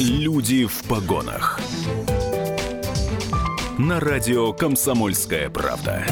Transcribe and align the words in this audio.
Люди 0.00 0.66
в 0.66 0.82
погонах. 0.84 1.60
На 3.78 4.00
радио 4.00 4.52
Комсомольская 4.52 5.50
правда. 5.50 6.04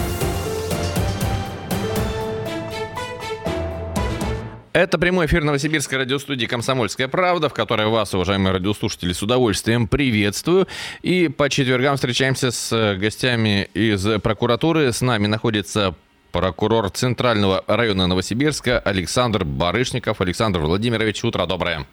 Это 4.73 4.99
прямой 4.99 5.27
эфир 5.27 5.43
Новосибирской 5.45 5.99
радиостудии 5.99 6.47
«Комсомольская 6.47 7.09
правда», 7.09 7.49
в 7.49 7.55
которой 7.55 7.89
вас, 7.89 8.15
уважаемые 8.15 8.53
радиослушатели, 8.53 9.13
с 9.13 9.23
удовольствием 9.23 9.89
приветствую. 9.89 10.69
И 11.03 11.29
по 11.29 11.51
четвергам 11.51 11.97
встречаемся 11.97 12.51
с 12.51 12.97
гостями 12.97 13.69
из 13.75 14.07
прокуратуры. 14.21 14.93
С 14.93 15.01
нами 15.01 15.27
находится 15.27 15.95
прокурор 16.33 16.91
Центрального 16.91 17.65
района 17.67 18.07
Новосибирска 18.07 18.79
Александр 18.79 19.45
Барышников. 19.45 20.21
Александр 20.21 20.61
Владимирович, 20.61 21.25
утро 21.25 21.47
доброе. 21.47 21.87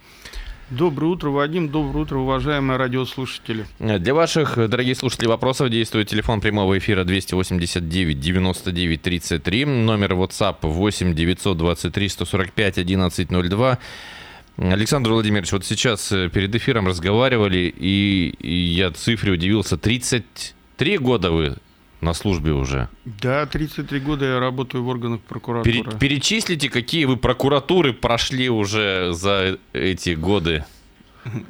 Доброе 0.70 1.08
утро, 1.08 1.30
Вадим. 1.30 1.70
Доброе 1.70 2.02
утро, 2.02 2.18
уважаемые 2.18 2.76
радиослушатели. 2.76 3.66
Для 3.80 4.14
ваших, 4.14 4.58
дорогие 4.70 4.96
слушатели, 4.96 5.26
вопросов 5.26 5.70
действует 5.70 6.10
телефон 6.10 6.42
прямого 6.42 6.78
эфира 6.78 7.06
289 7.06 8.20
99 8.20 9.02
33, 9.02 9.66
номер 9.66 10.14
WhatsApp 10.14 10.58
8 10.64 11.16
923 11.16 12.10
145 12.10 12.78
1102. 12.80 13.80
Александр 14.58 15.12
Владимирович, 15.12 15.54
вот 15.54 15.64
сейчас 15.64 16.12
э, 16.12 16.28
перед 16.30 16.54
эфиром 16.54 16.88
разговаривали, 16.88 17.74
и, 17.74 18.36
и 18.40 18.54
я 18.54 18.92
цифре 18.92 19.32
удивился. 19.32 19.78
33 19.78 20.98
года 20.98 21.32
вы 21.32 21.56
на 22.02 22.14
службе 22.14 22.52
уже. 22.52 22.90
Да, 23.06 23.46
33 23.46 24.00
года 24.00 24.26
я 24.26 24.40
работаю 24.40 24.84
в 24.84 24.88
органах 24.88 25.22
прокуратуры. 25.22 25.84
Пере- 25.84 25.98
перечислите, 26.00 26.70
какие 26.70 27.06
вы 27.06 27.18
прокуратуры 27.18 27.94
прошли 27.94 28.50
уже 28.50 29.14
за 29.14 29.58
эти 29.74 30.12
годы. 30.12 30.64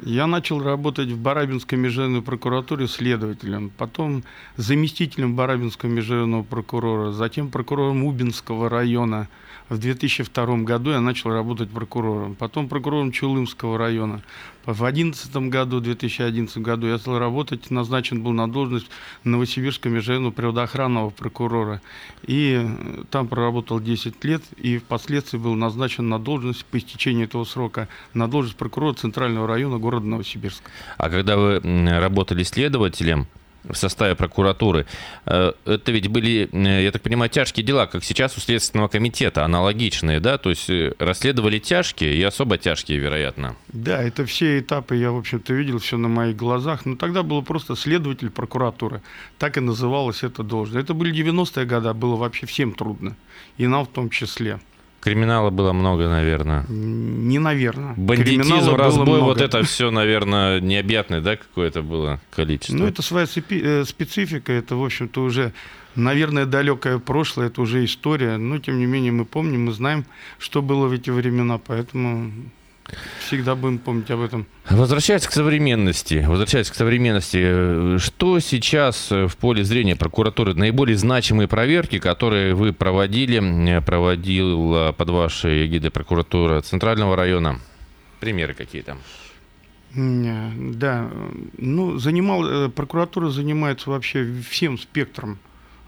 Я 0.03 0.25
начал 0.25 0.63
работать 0.63 1.09
в 1.09 1.19
Барабинской 1.19 1.77
межрайонной 1.77 2.21
прокуратуре 2.23 2.87
следователем, 2.87 3.69
потом 3.77 4.23
заместителем 4.55 5.35
Барабинского 5.35 5.89
межрайонного 5.89 6.43
прокурора, 6.43 7.11
затем 7.11 7.49
прокурором 7.49 8.03
Убинского 8.03 8.69
района. 8.69 9.27
В 9.69 9.77
2002 9.77 10.57
году 10.59 10.91
я 10.91 11.01
начал 11.01 11.31
работать 11.31 11.69
прокурором, 11.69 12.35
потом 12.35 12.69
прокурором 12.69 13.11
Чулымского 13.11 13.77
района. 13.77 14.21
В 14.65 14.77
2011 14.77 15.35
году, 15.49 15.77
в 15.77 15.81
2011 15.81 16.57
году 16.59 16.87
я 16.87 16.97
стал 16.97 17.19
работать, 17.19 17.69
назначен 17.69 18.21
был 18.21 18.31
на 18.31 18.49
должность 18.49 18.87
Новосибирского 19.25 19.91
межрайонного 19.91 20.31
природоохранного 20.31 21.09
прокурора. 21.09 21.81
И 22.25 22.61
э, 22.63 23.03
там 23.09 23.27
проработал 23.27 23.81
10 23.81 24.23
лет, 24.23 24.41
и 24.57 24.77
впоследствии 24.77 25.37
был 25.37 25.55
назначен 25.55 26.07
на 26.07 26.19
должность 26.19 26.63
по 26.65 26.77
истечении 26.77 27.25
этого 27.25 27.43
срока, 27.43 27.89
на 28.13 28.29
должность 28.29 28.57
прокурора 28.57 28.93
Центрального 28.93 29.47
района 29.47 29.79
города 29.79 30.05
Новосибирска. 30.05 30.71
А 30.97 31.09
когда 31.09 31.35
вы 31.37 31.59
работали 31.99 32.43
следователем, 32.43 33.27
в 33.67 33.75
составе 33.75 34.15
прокуратуры. 34.15 34.85
Э, 35.25 35.53
это 35.65 35.91
ведь 35.91 36.07
были, 36.07 36.49
э, 36.51 36.83
я 36.83 36.91
так 36.91 37.01
понимаю, 37.01 37.29
тяжкие 37.29 37.65
дела, 37.65 37.87
как 37.87 38.03
сейчас 38.03 38.37
у 38.37 38.39
Следственного 38.39 38.87
комитета, 38.87 39.45
аналогичные, 39.45 40.19
да? 40.19 40.37
То 40.37 40.49
есть 40.49 40.69
э, 40.69 40.93
расследовали 40.99 41.59
тяжкие 41.59 42.15
и 42.15 42.23
особо 42.23 42.57
тяжкие, 42.57 42.99
вероятно. 42.99 43.55
Да, 43.69 44.01
это 44.01 44.25
все 44.25 44.59
этапы 44.59 44.95
я, 44.95 45.11
в 45.11 45.17
общем-то, 45.17 45.53
видел 45.53 45.79
все 45.79 45.97
на 45.97 46.07
моих 46.07 46.35
глазах. 46.35 46.85
Но 46.85 46.95
тогда 46.95 47.23
было 47.23 47.41
просто 47.41 47.75
следователь 47.75 48.29
прокуратуры. 48.29 49.01
Так 49.37 49.57
и 49.57 49.59
называлась 49.59 50.23
эта 50.23 50.43
должность. 50.43 50.83
Это 50.83 50.93
были 50.93 51.13
90-е 51.13 51.65
годы, 51.65 51.93
было 51.93 52.15
вообще 52.15 52.45
всем 52.45 52.73
трудно. 52.73 53.15
И 53.57 53.67
нам 53.67 53.85
в 53.85 53.89
том 53.89 54.09
числе. 54.09 54.59
Криминала 54.99 55.51
было 55.51 55.73
много, 55.73 56.09
наверное. 56.09 56.65
Не 56.67 57.39
наверное. 57.39 57.93
Бандитизм, 57.95 58.75
разбой, 58.75 59.21
вот 59.21 59.39
это 59.39 59.63
все, 59.63 59.91
наверное, 59.91 60.59
необъятное, 60.59 61.21
да, 61.21 61.35
какое-то 61.35 61.81
было 61.81 62.19
количество? 62.31 62.75
Ну, 62.75 62.85
это 62.87 63.01
своя 63.01 63.27
э, 63.49 63.83
специфика, 63.85 64.51
это, 64.51 64.75
в 64.75 64.83
общем-то, 64.83 65.23
уже, 65.23 65.53
наверное, 65.95 66.45
далекое 66.45 66.97
прошлое, 66.97 67.47
это 67.47 67.61
уже 67.61 67.85
история, 67.85 68.37
но, 68.37 68.57
тем 68.57 68.79
не 68.79 68.85
менее, 68.85 69.11
мы 69.11 69.25
помним, 69.25 69.65
мы 69.65 69.71
знаем, 69.71 70.05
что 70.39 70.61
было 70.61 70.87
в 70.87 70.91
эти 70.91 71.09
времена, 71.09 71.59
поэтому 71.59 72.31
Всегда 73.19 73.55
будем 73.55 73.79
помнить 73.79 74.09
об 74.11 74.21
этом. 74.21 74.45
Возвращаясь 74.69 75.27
к 75.27 75.31
современности, 75.31 76.23
возвращаясь 76.25 76.69
к 76.69 76.75
современности, 76.75 77.97
что 77.97 78.39
сейчас 78.39 79.11
в 79.11 79.35
поле 79.37 79.63
зрения 79.63 79.95
прокуратуры 79.95 80.53
наиболее 80.53 80.97
значимые 80.97 81.47
проверки, 81.47 81.99
которые 81.99 82.53
вы 82.53 82.73
проводили, 82.73 83.81
проводил 83.85 84.93
под 84.93 85.09
вашей 85.09 85.65
эгидой 85.65 85.91
прокуратура 85.91 86.61
Центрального 86.61 87.15
района? 87.15 87.59
Примеры 88.19 88.53
какие-то? 88.53 88.97
Да, 89.93 91.09
ну, 91.57 91.97
занимал, 91.97 92.45
э, 92.45 92.69
прокуратура 92.69 93.29
занимается 93.29 93.89
вообще 93.89 94.31
всем 94.47 94.77
спектром 94.77 95.39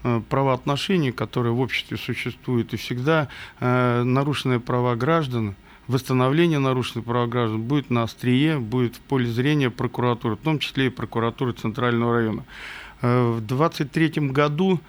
э, 0.02 0.20
правоотношений, 0.28 1.12
которые 1.12 1.52
в 1.52 1.60
обществе 1.60 1.96
существуют, 1.96 2.72
и 2.72 2.76
всегда 2.76 3.28
э, 3.60 4.02
нарушенные 4.02 4.58
права 4.58 4.96
граждан– 4.96 5.54
восстановление 5.90 6.58
нарушенных 6.58 7.04
прав 7.04 7.28
граждан 7.28 7.62
будет 7.62 7.90
на 7.90 8.04
острие, 8.04 8.58
будет 8.58 8.96
в 8.96 9.00
поле 9.00 9.26
зрения 9.26 9.70
прокуратуры, 9.70 10.36
в 10.36 10.40
том 10.40 10.58
числе 10.58 10.86
и 10.86 10.90
прокуратуры 10.90 11.52
Центрального 11.52 12.14
района. 12.14 12.44
Э, 13.02 13.32
в 13.32 13.40
2023 13.40 14.28
году 14.28 14.80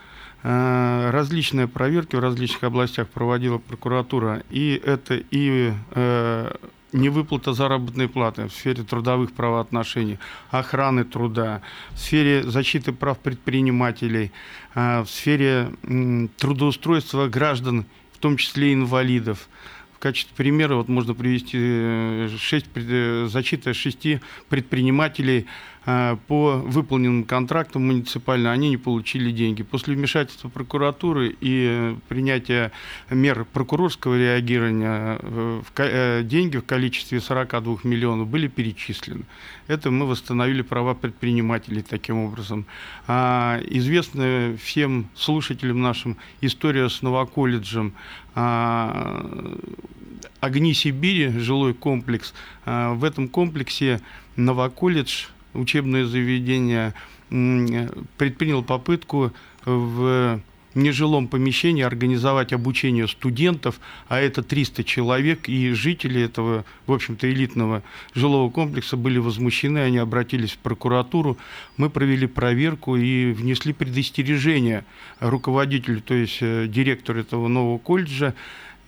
э, 0.44 1.10
различные 1.12 1.68
проверки 1.68 2.16
в 2.16 2.20
различных 2.20 2.64
областях 2.64 3.10
проводила 3.10 3.58
прокуратура, 3.58 4.44
и 4.52 4.80
это 4.86 5.16
и 5.32 5.74
э, 5.92 6.56
невыплата 6.94 7.54
заработной 7.54 8.08
платы 8.08 8.48
в 8.48 8.52
сфере 8.52 8.84
трудовых 8.84 9.34
правоотношений, 9.34 10.20
охраны 10.52 11.04
труда, 11.04 11.62
в 11.92 12.00
сфере 12.00 12.44
защиты 12.44 12.92
прав 12.92 13.18
предпринимателей, 13.18 14.32
в 14.76 15.06
сфере 15.08 15.72
трудоустройства 16.38 17.28
граждан, 17.28 17.86
в 18.12 18.18
том 18.18 18.36
числе 18.36 18.74
инвалидов, 18.74 19.48
качестве 20.02 20.36
примера 20.36 20.76
вот 20.76 20.90
можно 20.90 21.14
привести 21.14 21.58
6, 22.38 22.66
э, 22.66 22.70
э, 22.76 23.28
зачита 23.28 23.74
шести 23.74 24.20
предпринимателей 24.50 25.46
по 25.84 26.62
выполненным 26.64 27.24
контрактам 27.24 27.88
муниципально, 27.88 28.52
они 28.52 28.70
не 28.70 28.78
получили 28.78 29.32
деньги. 29.32 29.64
После 29.64 29.96
вмешательства 29.96 30.48
прокуратуры 30.50 31.36
и 31.42 31.96
принятия 32.08 32.72
мер 33.10 33.46
прокурорского 33.46 34.16
реагирования 34.16 35.20
деньги 36.24 36.58
в 36.58 36.66
количестве 36.66 37.20
42 37.20 37.78
миллионов 37.84 38.28
были 38.28 38.48
перечислены. 38.48 39.24
Это 39.68 39.90
мы 39.90 40.06
восстановили 40.06 40.62
права 40.62 40.94
предпринимателей 40.94 41.82
таким 41.82 42.18
образом. 42.18 42.66
А, 43.08 43.60
известная 43.68 44.58
всем 44.58 45.10
слушателям 45.16 45.82
нашим 45.82 46.18
история 46.42 46.90
с 46.90 47.02
Новоколледжем 47.02 47.94
а, 48.36 49.26
«Огни 50.40 50.74
Сибири», 50.74 51.40
жилой 51.40 51.74
комплекс. 51.74 52.34
А, 52.66 52.94
в 52.94 53.04
этом 53.04 53.28
комплексе 53.30 54.02
Новоколледж, 54.36 55.28
учебное 55.54 56.06
заведение, 56.06 56.94
предпринял 57.30 58.64
попытку 58.64 59.32
в 59.66 60.42
нежилом 60.76 61.28
помещении 61.28 61.84
организовать 61.84 62.54
обучение 62.54 63.08
студентов, 63.08 63.80
а 64.08 64.20
это 64.20 64.42
300 64.44 64.84
человек, 64.84 65.50
и 65.50 65.72
жители 65.72 66.22
этого, 66.22 66.66
в 66.88 66.94
общем-то, 66.94 67.30
элитного 67.30 67.84
жилого 68.14 68.50
комплекса 68.50 68.98
были 68.98 69.18
возмущены, 69.18 69.80
они 69.80 69.98
обратились 69.98 70.52
в 70.52 70.58
прокуратуру, 70.60 71.38
мы 71.78 71.90
провели 71.90 72.28
проверку 72.28 72.96
и 72.96 73.32
внесли 73.32 73.74
предостережение 73.74 74.86
руководителю, 75.20 76.02
то 76.02 76.14
есть 76.14 76.38
э, 76.42 76.68
директору 76.68 77.20
этого 77.20 77.48
нового 77.48 77.78
колледжа, 77.78 78.34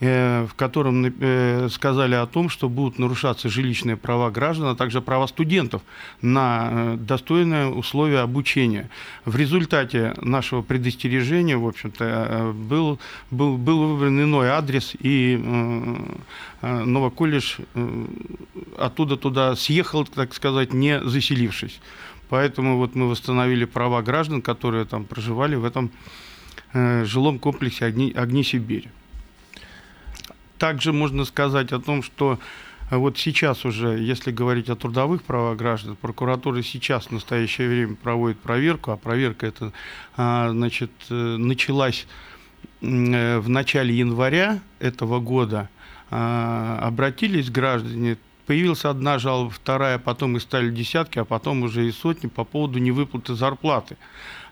в 0.03 0.53
котором 0.55 1.05
э, 1.05 1.69
сказали 1.69 2.15
о 2.15 2.25
том, 2.25 2.49
что 2.49 2.67
будут 2.67 2.99
нарушаться 2.99 3.47
жилищные 3.47 3.95
права 3.95 4.31
граждан, 4.31 4.67
а 4.67 4.75
также 4.75 5.01
права 5.01 5.27
студентов 5.27 5.81
на 6.21 6.69
э, 6.71 6.97
достойные 6.97 7.67
условия 7.67 8.19
обучения. 8.19 8.89
В 9.23 9.35
результате 9.35 10.13
нашего 10.21 10.61
предостережения, 10.61 11.57
в 11.57 11.67
общем-то, 11.67 12.53
был, 12.53 12.99
был, 13.31 13.57
был 13.57 13.87
выбран 13.87 14.21
иной 14.21 14.49
адрес, 14.49 14.93
и 14.99 15.37
Новоколледж 16.61 17.59
оттуда 18.77 19.15
туда 19.15 19.55
съехал, 19.55 20.05
так 20.05 20.33
сказать, 20.33 20.73
не 20.73 21.01
заселившись. 21.01 21.79
Поэтому 22.29 22.77
вот 22.77 22.95
мы 22.95 23.07
восстановили 23.09 23.65
права 23.65 24.01
граждан, 24.01 24.41
которые 24.41 24.85
там 24.85 25.05
проживали 25.05 25.55
в 25.55 25.65
этом 25.65 25.91
жилом 26.73 27.39
комплексе 27.39 27.85
«Огни, 27.85 28.11
Огни 28.11 28.43
Сибири». 28.43 28.89
Также 30.63 30.93
можно 30.93 31.25
сказать 31.25 31.73
о 31.73 31.81
том, 31.81 32.01
что 32.01 32.39
э, 32.89 32.95
вот 32.95 33.17
сейчас 33.17 33.65
уже, 33.65 33.99
если 33.99 34.31
говорить 34.31 34.69
о 34.69 34.77
трудовых 34.77 35.21
правах 35.21 35.57
граждан, 35.57 35.97
прокуратура 35.97 36.61
сейчас 36.61 37.07
в 37.07 37.11
настоящее 37.11 37.67
время 37.67 37.95
проводит 37.97 38.39
проверку, 38.39 38.91
а 38.91 38.95
проверка 38.95 39.45
это 39.45 39.73
а, 40.15 40.51
значит, 40.51 40.89
э, 41.09 41.13
началась 41.13 42.07
э, 42.79 43.39
в 43.39 43.49
начале 43.49 43.93
января 43.93 44.61
этого 44.79 45.19
года. 45.19 45.67
А, 46.09 46.79
обратились 46.81 47.49
граждане 47.49 48.17
Появилась 48.45 48.85
одна 48.85 49.19
жалоба, 49.19 49.49
вторая, 49.49 49.99
потом 49.99 50.37
и 50.37 50.39
стали 50.39 50.69
десятки, 50.69 51.19
а 51.19 51.25
потом 51.25 51.63
уже 51.63 51.85
и 51.85 51.91
сотни 51.91 52.27
по 52.27 52.45
поводу 52.45 52.79
невыплаты 52.79 53.35
зарплаты. 53.35 53.97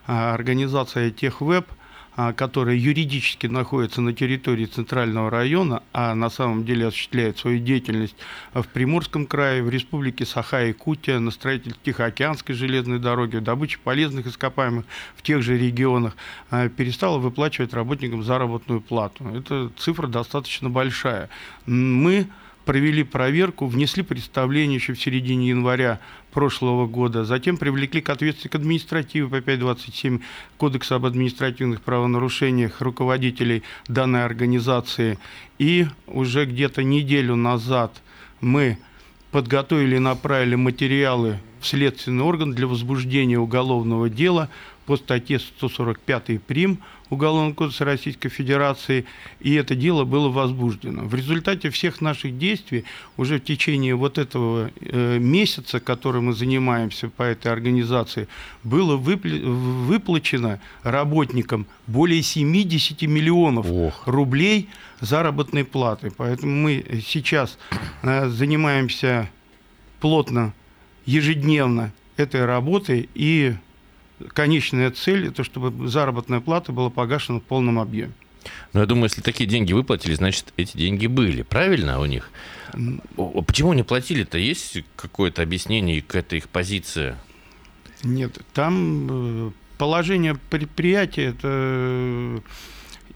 А, 0.06 0.34
организация 0.34 1.10
Техвеб– 1.10 1.68
а, 2.14 2.32
которая 2.32 2.76
юридически 2.76 3.46
находится 3.46 4.00
на 4.02 4.12
территории 4.12 4.66
Центрального 4.66 5.30
района, 5.30 5.82
а 5.92 6.14
на 6.14 6.28
самом 6.28 6.64
деле 6.64 6.88
осуществляет 6.88 7.38
свою 7.38 7.58
деятельность 7.58 8.16
в 8.52 8.64
Приморском 8.64 9.26
крае, 9.26 9.62
в 9.62 9.70
Республике 9.70 10.26
Саха-Якутия, 10.26 11.18
на 11.20 11.30
строительстве 11.30 11.80
Тихоокеанской 11.82 12.54
железной 12.54 12.98
дороги, 12.98 13.36
в 13.36 13.42
добыче 13.42 13.78
полезных 13.82 14.26
ископаемых 14.26 14.84
в 15.16 15.22
тех 15.22 15.42
же 15.42 15.56
регионах, 15.56 16.16
а, 16.50 16.68
перестала 16.68 17.18
выплачивать 17.18 17.72
работникам 17.72 18.22
заработную 18.22 18.80
плату. 18.80 19.26
Эта 19.34 19.70
цифра 19.78 20.06
достаточно 20.06 20.68
большая. 20.68 21.30
Мы 21.66 22.26
провели 22.64 23.02
проверку, 23.02 23.66
внесли 23.66 24.02
представление 24.02 24.76
еще 24.76 24.94
в 24.94 25.00
середине 25.00 25.48
января 25.48 26.00
прошлого 26.32 26.86
года, 26.86 27.24
затем 27.24 27.56
привлекли 27.56 28.00
к 28.00 28.10
ответственности 28.10 28.48
к 28.48 28.54
административе 28.54 29.28
по 29.28 29.40
527 29.40 30.20
Кодекса 30.56 30.96
об 30.96 31.06
административных 31.06 31.82
правонарушениях 31.82 32.80
руководителей 32.80 33.62
данной 33.88 34.24
организации. 34.24 35.18
И 35.58 35.86
уже 36.06 36.46
где-то 36.46 36.82
неделю 36.82 37.36
назад 37.36 38.02
мы 38.40 38.78
подготовили 39.30 39.96
и 39.96 40.00
направили 40.00 40.54
материалы 40.54 41.38
в 41.60 41.66
следственный 41.66 42.24
орган 42.24 42.52
для 42.54 42.66
возбуждения 42.66 43.38
уголовного 43.38 44.10
дела 44.10 44.48
по 44.92 44.98
статье 44.98 45.38
145 45.38 46.42
прим 46.42 46.78
Уголовного 47.08 47.54
кодекса 47.54 47.86
Российской 47.86 48.28
Федерации, 48.28 49.06
и 49.40 49.54
это 49.54 49.74
дело 49.74 50.04
было 50.04 50.28
возбуждено. 50.28 51.04
В 51.04 51.14
результате 51.14 51.70
всех 51.70 52.02
наших 52.02 52.36
действий 52.36 52.84
уже 53.16 53.38
в 53.38 53.44
течение 53.44 53.94
вот 53.94 54.18
этого 54.18 54.70
э, 54.80 55.18
месяца, 55.18 55.80
который 55.80 56.20
мы 56.20 56.34
занимаемся 56.34 57.08
по 57.08 57.22
этой 57.22 57.50
организации, 57.50 58.28
было 58.64 58.96
выплачено 58.98 60.60
работникам 60.82 61.64
более 61.86 62.22
70 62.22 63.00
миллионов 63.02 63.64
Ох. 63.70 64.06
рублей 64.06 64.68
заработной 65.00 65.64
платы. 65.64 66.12
Поэтому 66.14 66.54
мы 66.54 66.84
сейчас 67.06 67.56
э, 68.02 68.28
занимаемся 68.28 69.30
плотно, 70.00 70.52
ежедневно 71.06 71.92
этой 72.18 72.44
работой 72.44 73.08
и 73.14 73.54
конечная 74.32 74.90
цель– 74.90 75.28
это 75.28 75.44
чтобы 75.44 75.88
заработная 75.88 76.40
плата 76.40 76.72
была 76.72 76.90
погашена 76.90 77.40
в 77.40 77.42
полном 77.42 77.78
объеме. 77.78 78.12
Но 78.72 78.80
я 78.80 78.86
думаю, 78.86 79.04
если 79.04 79.20
такие 79.20 79.48
деньги 79.48 79.72
выплатили, 79.72 80.14
значит, 80.14 80.52
эти 80.56 80.76
деньги 80.76 81.06
были, 81.06 81.42
правильно, 81.42 82.00
у 82.00 82.06
них? 82.06 82.30
Почему 83.46 83.72
не 83.72 83.82
платили-то? 83.82 84.38
Есть 84.38 84.84
какое-то 84.96 85.42
объяснение 85.42 86.02
к 86.02 86.14
этой 86.14 86.38
их 86.38 86.48
позиции? 86.48 87.16
Нет, 88.02 88.38
там 88.52 89.08
э, 89.10 89.50
положение 89.78 90.36
предприятия, 90.50 91.26
это 91.26 91.48
э, 91.48 92.40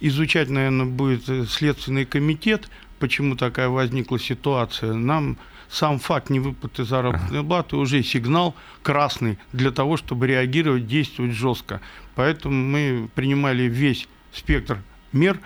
изучать, 0.01 0.49
наверное, 0.49 0.87
будет 0.87 1.51
Следственный 1.51 2.05
комитет, 2.05 2.69
почему 2.99 3.35
такая 3.35 3.69
возникла 3.69 4.19
ситуация. 4.19 4.93
Нам 4.93 5.39
сам 5.69 5.99
факт 5.99 6.31
невыплаты 6.31 6.85
заработной 6.85 7.43
платы 7.43 7.77
уже 7.77 8.03
сигнал 8.03 8.55
красный 8.83 9.39
для 9.53 9.71
того, 9.71 9.97
чтобы 9.97 10.27
реагировать, 10.27 10.87
действовать 10.87 11.33
жестко. 11.33 11.81
Поэтому 12.15 12.55
мы 12.55 13.09
принимали 13.15 13.65
весь 13.65 14.09
спектр 14.33 14.79
мер, 15.13 15.39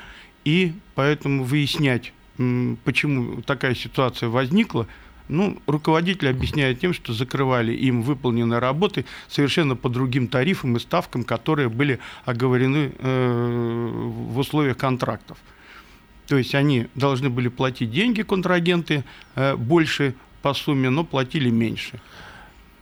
и 0.45 0.73
поэтому 0.95 1.45
выяснять, 1.45 2.13
почему 2.85 3.43
такая 3.43 3.75
ситуация 3.75 4.29
возникла, 4.29 4.87
ну, 5.29 5.63
руководитель 5.67 6.29
объясняет 6.29 6.81
тем, 6.81 6.93
что 6.93 7.13
закрывали 7.13 7.73
им 7.73 8.03
выполненные 8.03 8.59
работы 8.59 9.05
совершенно 9.29 9.77
по 9.77 9.89
другим 9.89 10.27
тарифам 10.27 10.77
и 10.77 10.81
ставкам, 10.81 11.23
которые 11.23 11.69
были 11.69 12.01
оговорены 12.25 12.93
э, 12.99 13.91
в 13.93 14.39
условиях 14.39 14.77
контрактов. 14.77 15.39
То 16.31 16.39
есть 16.39 16.55
они 16.55 16.87
должны 16.95 17.29
были 17.29 17.49
платить 17.49 17.91
деньги, 17.91 18.23
контрагенты, 18.23 19.03
э, 19.35 19.57
больше 19.57 20.15
по 20.43 20.55
сумме, 20.55 20.89
но 20.89 21.03
платили 21.03 21.51
меньше. 21.51 21.99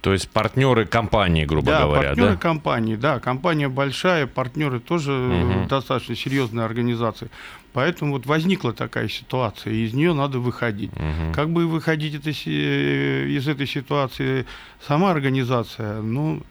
То 0.03 0.13
есть 0.13 0.29
партнеры 0.29 0.85
компании, 0.85 1.47
грубо 1.47 1.69
да, 1.69 1.83
говоря, 1.85 2.09
партнеры 2.09 2.33
да? 2.33 2.37
компании, 2.37 2.97
да, 2.97 3.21
компания 3.21 3.71
большая, 3.71 4.27
партнеры 4.27 4.81
тоже 4.81 5.13
угу. 5.13 5.67
достаточно 5.67 6.15
серьезные 6.15 6.67
организации. 6.67 7.31
Поэтому 7.73 8.13
вот 8.13 8.27
возникла 8.27 8.75
такая 8.75 9.09
ситуация, 9.09 9.73
и 9.73 9.87
из 9.87 9.95
нее 9.95 10.13
надо 10.13 10.41
выходить. 10.41 10.93
Угу. 10.93 11.33
Как 11.35 11.49
бы 11.49 11.67
выходить 11.67 12.17
это, 12.17 12.29
э, 12.29 13.29
из 13.29 13.49
этой 13.49 13.67
ситуации 13.67 14.45
сама 14.87 15.11
организация, 15.11 16.03
ну, 16.03 16.43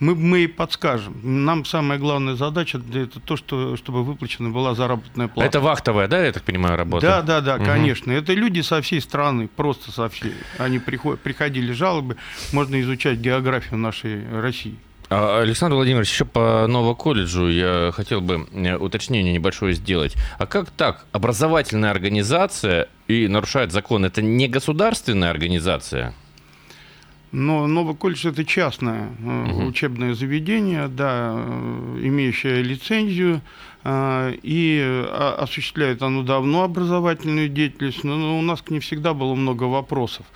мы, 0.00 0.14
мы 0.14 0.44
и 0.44 0.46
подскажем. 0.46 1.14
Нам 1.22 1.64
самая 1.64 1.98
главная 1.98 2.34
задача 2.34 2.80
это 2.94 3.20
то, 3.20 3.36
что, 3.36 3.76
чтобы 3.76 4.04
выплачена 4.04 4.50
была 4.50 4.74
заработная 4.74 5.28
плата. 5.28 5.48
Это 5.48 5.60
вахтовая, 5.60 6.08
да, 6.08 6.24
я 6.24 6.32
так 6.32 6.42
понимаю, 6.42 6.76
работа? 6.76 7.06
Да, 7.06 7.22
да, 7.22 7.40
да, 7.40 7.56
угу. 7.56 7.64
конечно. 7.64 8.12
Это 8.12 8.32
люди 8.32 8.60
со 8.60 8.80
всей 8.82 9.00
страны, 9.00 9.48
просто 9.48 9.92
со 9.92 10.08
всей. 10.08 10.34
Они 10.58 10.78
приходят, 10.78 11.20
приходили 11.20 11.72
жалобы, 11.72 12.16
можно 12.52 12.80
изучать 12.80 13.18
географию 13.18 13.78
нашей 13.78 14.22
России. 14.40 14.76
А, 15.08 15.40
Александр 15.40 15.76
Владимирович, 15.76 16.10
еще 16.10 16.24
по 16.24 16.66
Новоколледжу 16.66 17.48
я 17.48 17.92
хотел 17.94 18.20
бы 18.20 18.46
э, 18.52 18.76
уточнение 18.76 19.32
небольшое 19.32 19.74
сделать. 19.74 20.14
А 20.38 20.46
как 20.46 20.70
так? 20.70 21.06
Образовательная 21.12 21.90
организация 21.90 22.88
и 23.06 23.28
нарушает 23.28 23.72
закон. 23.72 24.04
Это 24.04 24.20
не 24.20 24.48
государственная 24.48 25.30
организация? 25.30 26.12
Но 27.32 27.66
Новый 27.66 27.94
колледж 27.94 28.26
это 28.26 28.44
частное 28.44 29.08
угу. 29.22 29.66
учебное 29.66 30.14
заведение, 30.14 30.88
да, 30.88 31.34
э, 31.36 32.00
имеющее 32.02 32.62
лицензию, 32.62 33.40
и 33.88 35.06
осуществляет 35.38 36.02
оно 36.02 36.24
давно 36.24 36.64
образовательную 36.64 37.48
деятельность, 37.48 38.02
но 38.02 38.36
у 38.36 38.42
нас 38.42 38.60
к 38.60 38.70
ней 38.70 38.80
всегда 38.80 39.14
было 39.14 39.36
много 39.36 39.64
вопросов. 39.64 40.26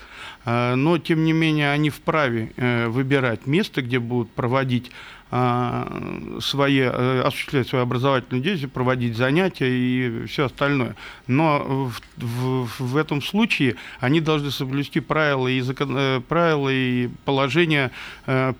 Э, 0.45 0.75
но, 0.75 0.99
тем 0.99 1.25
не 1.25 1.33
менее, 1.33 1.71
они 1.73 1.91
вправе 1.91 2.53
э, 2.57 2.89
выбирать 2.89 3.47
место, 3.47 3.83
где 3.83 3.99
будут 3.99 4.31
проводить 4.31 4.87
э, 4.89 4.93
свои, 5.31 6.81
осуществлять 6.81 7.69
свою 7.69 7.85
образовательную 7.85 8.43
деятельность, 8.43 8.75
проводить 8.75 9.17
занятия 9.17 9.69
и 9.71 10.27
все 10.27 10.47
остальное. 10.47 10.97
Но 11.29 11.91
в, 11.91 12.01
в, 12.17 12.69
в 12.81 12.97
этом 12.97 13.23
случае 13.23 13.77
они 14.01 14.21
должны 14.21 14.51
соблюсти 14.51 14.99
правила 14.99 15.47
и, 15.47 15.61
закон, 15.61 16.23
правила 16.29 16.69
и 16.69 17.09
положения 17.25 17.93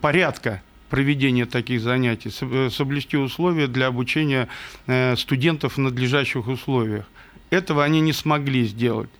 порядка 0.01 0.63
проведения 0.91 1.47
таких 1.47 1.81
занятий, 1.81 2.31
соблюсти 2.71 3.17
условия 3.17 3.67
для 3.67 3.89
обучения 3.89 4.49
студентов 5.17 5.77
в 5.77 5.79
надлежащих 5.79 6.47
условиях. 6.47 7.05
Этого 7.51 7.83
они 7.83 8.01
не 8.01 8.13
смогли 8.13 8.65
сделать. 8.65 9.11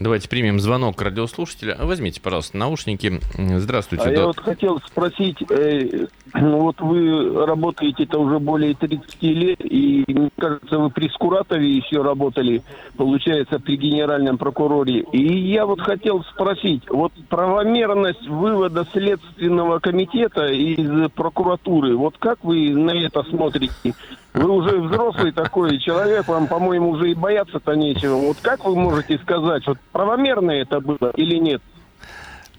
Давайте 0.00 0.30
примем 0.30 0.60
звонок 0.60 1.02
радиослушателя. 1.02 1.76
Возьмите, 1.78 2.22
пожалуйста, 2.22 2.56
наушники. 2.56 3.20
Здравствуйте. 3.36 4.04
А 4.04 4.06
да. 4.06 4.12
я 4.12 4.26
вот 4.28 4.40
хотел 4.40 4.80
спросить, 4.80 5.36
э, 5.50 6.06
ну 6.32 6.60
вот 6.60 6.80
вы 6.80 7.44
работаете 7.44 8.04
это 8.04 8.18
уже 8.18 8.38
более 8.38 8.74
30 8.74 9.22
лет, 9.24 9.60
и, 9.62 10.02
мне 10.08 10.30
кажется, 10.38 10.78
вы 10.78 10.88
при 10.88 11.10
Скуратове 11.10 11.76
еще 11.76 12.00
работали, 12.00 12.62
получается, 12.96 13.58
при 13.58 13.76
генеральном 13.76 14.38
прокуроре. 14.38 15.00
И 15.12 15.50
я 15.50 15.66
вот 15.66 15.82
хотел 15.82 16.24
спросить, 16.24 16.82
вот 16.88 17.12
правомерность 17.28 18.26
вывода 18.26 18.86
Следственного 18.92 19.80
комитета 19.80 20.46
из 20.46 21.10
прокуратуры, 21.10 21.94
вот 21.94 22.16
как 22.16 22.42
вы 22.42 22.70
на 22.70 22.92
это 22.92 23.22
смотрите? 23.24 23.94
Вы 24.32 24.48
уже 24.48 24.80
взрослый 24.80 25.32
такой 25.32 25.78
человек, 25.78 26.28
вам, 26.28 26.46
по-моему, 26.46 26.90
уже 26.90 27.10
и 27.10 27.14
бояться-то 27.14 27.74
нечего. 27.74 28.14
Вот 28.14 28.36
как 28.40 28.64
вы 28.64 28.76
можете 28.76 29.18
сказать, 29.18 29.66
вот 29.66 29.78
правомерно 29.92 30.50
это 30.50 30.80
было 30.80 31.10
или 31.16 31.36
нет? 31.36 31.62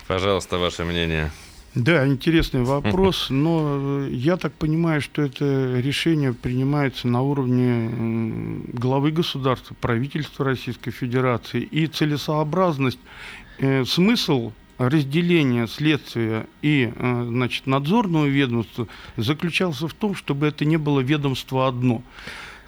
Пожалуйста, 0.07 0.57
ваше 0.57 0.83
мнение. 0.83 1.31
Да, 1.73 2.05
интересный 2.05 2.63
вопрос, 2.63 3.27
но 3.29 4.05
я 4.07 4.35
так 4.35 4.53
понимаю, 4.53 5.01
что 5.01 5.21
это 5.21 5.79
решение 5.79 6.33
принимается 6.33 7.07
на 7.07 7.21
уровне 7.21 8.61
главы 8.73 9.11
государства, 9.11 9.73
правительства 9.79 10.43
Российской 10.45 10.91
Федерации, 10.91 11.61
и 11.61 11.87
целесообразность, 11.87 12.99
э, 13.59 13.85
смысл 13.85 14.51
разделения 14.77 15.67
следствия 15.67 16.47
и 16.61 16.91
э, 16.93 17.25
значит, 17.27 17.67
надзорного 17.67 18.25
ведомства 18.25 18.87
заключался 19.15 19.87
в 19.87 19.93
том, 19.93 20.15
чтобы 20.15 20.47
это 20.47 20.65
не 20.65 20.77
было 20.77 20.99
ведомство 20.99 21.67
одно. 21.67 22.01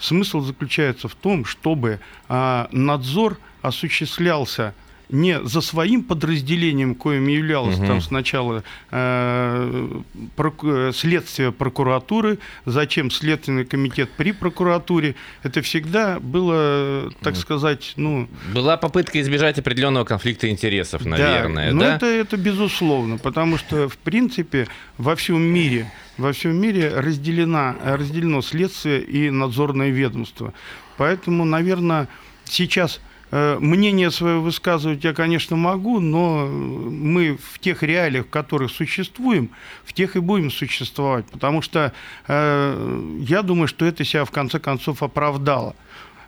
Смысл 0.04 0.42
заключается 0.42 1.08
в 1.08 1.16
том, 1.16 1.46
чтобы 1.46 2.00
а, 2.28 2.68
надзор 2.74 3.38
осуществлялся 3.62 4.74
не 5.10 5.40
за 5.46 5.62
своим 5.62 6.04
подразделением, 6.04 6.96
коим 6.96 7.28
являлось 7.28 7.78
Мгм. 7.78 7.88
там 7.88 8.02
сначала 8.02 8.64
э, 8.92 10.02
проку- 10.36 10.92
следствие 10.92 11.52
прокуратуры, 11.52 12.40
зачем 12.66 13.12
Следственный 13.12 13.64
комитет 13.64 14.10
при 14.18 14.32
прокуратуре. 14.32 15.16
Это 15.44 15.62
всегда 15.62 16.20
было, 16.20 17.12
так 17.22 17.36
сказать, 17.36 17.94
ну... 17.96 18.28
Была 18.54 18.76
попытка 18.76 19.22
избежать 19.22 19.60
определенного 19.60 20.04
конфликта 20.04 20.50
интересов, 20.50 21.04
да, 21.04 21.10
наверное, 21.10 21.72
ну 21.72 21.80
да? 21.82 21.96
это, 21.96 22.06
это 22.08 22.36
безусловно, 22.36 23.18
потому 23.18 23.58
что, 23.58 23.88
в 23.88 23.98
принципе, 23.98 24.68
во 24.98 25.16
всем 25.16 25.42
мире, 25.42 25.92
во 26.18 26.32
всем 26.32 26.56
мире 26.56 26.90
разделена, 26.90 27.76
разделено 27.84 28.42
следствие 28.42 29.02
и 29.02 29.30
надзорное 29.30 29.90
ведомство. 29.90 30.54
Поэтому, 30.98 31.46
наверное, 31.46 32.08
сейчас 32.46 33.02
э, 33.32 33.58
мнение 33.60 34.12
свое 34.12 34.40
высказывать 34.40 35.04
я, 35.04 35.14
конечно, 35.14 35.56
могу, 35.56 36.00
но 36.00 36.46
мы 36.46 37.38
в 37.38 37.60
тех 37.60 37.84
реалиях, 37.84 38.28
в 38.28 38.30
которых 38.30 38.72
существуем, 38.72 39.50
в 39.84 39.94
тех 39.94 40.16
и 40.16 40.20
будем 40.20 40.52
существовать, 40.52 41.26
потому 41.26 41.62
что 41.62 41.94
э, 42.28 43.16
я 43.22 43.42
думаю, 43.42 43.68
что 43.68 43.86
это 43.86 44.04
себя 44.04 44.26
в 44.26 44.32
конце 44.32 44.60
концов 44.60 45.02
оправдало. 45.02 45.76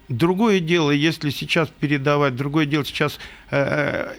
Другое 0.07 0.59
дело, 0.59 0.91
если 0.91 1.31
сейчас 1.31 1.69
передавать, 1.79 2.35
другое 2.35 2.65
дело 2.65 2.85
сейчас, 2.85 3.19
э, 3.49 4.13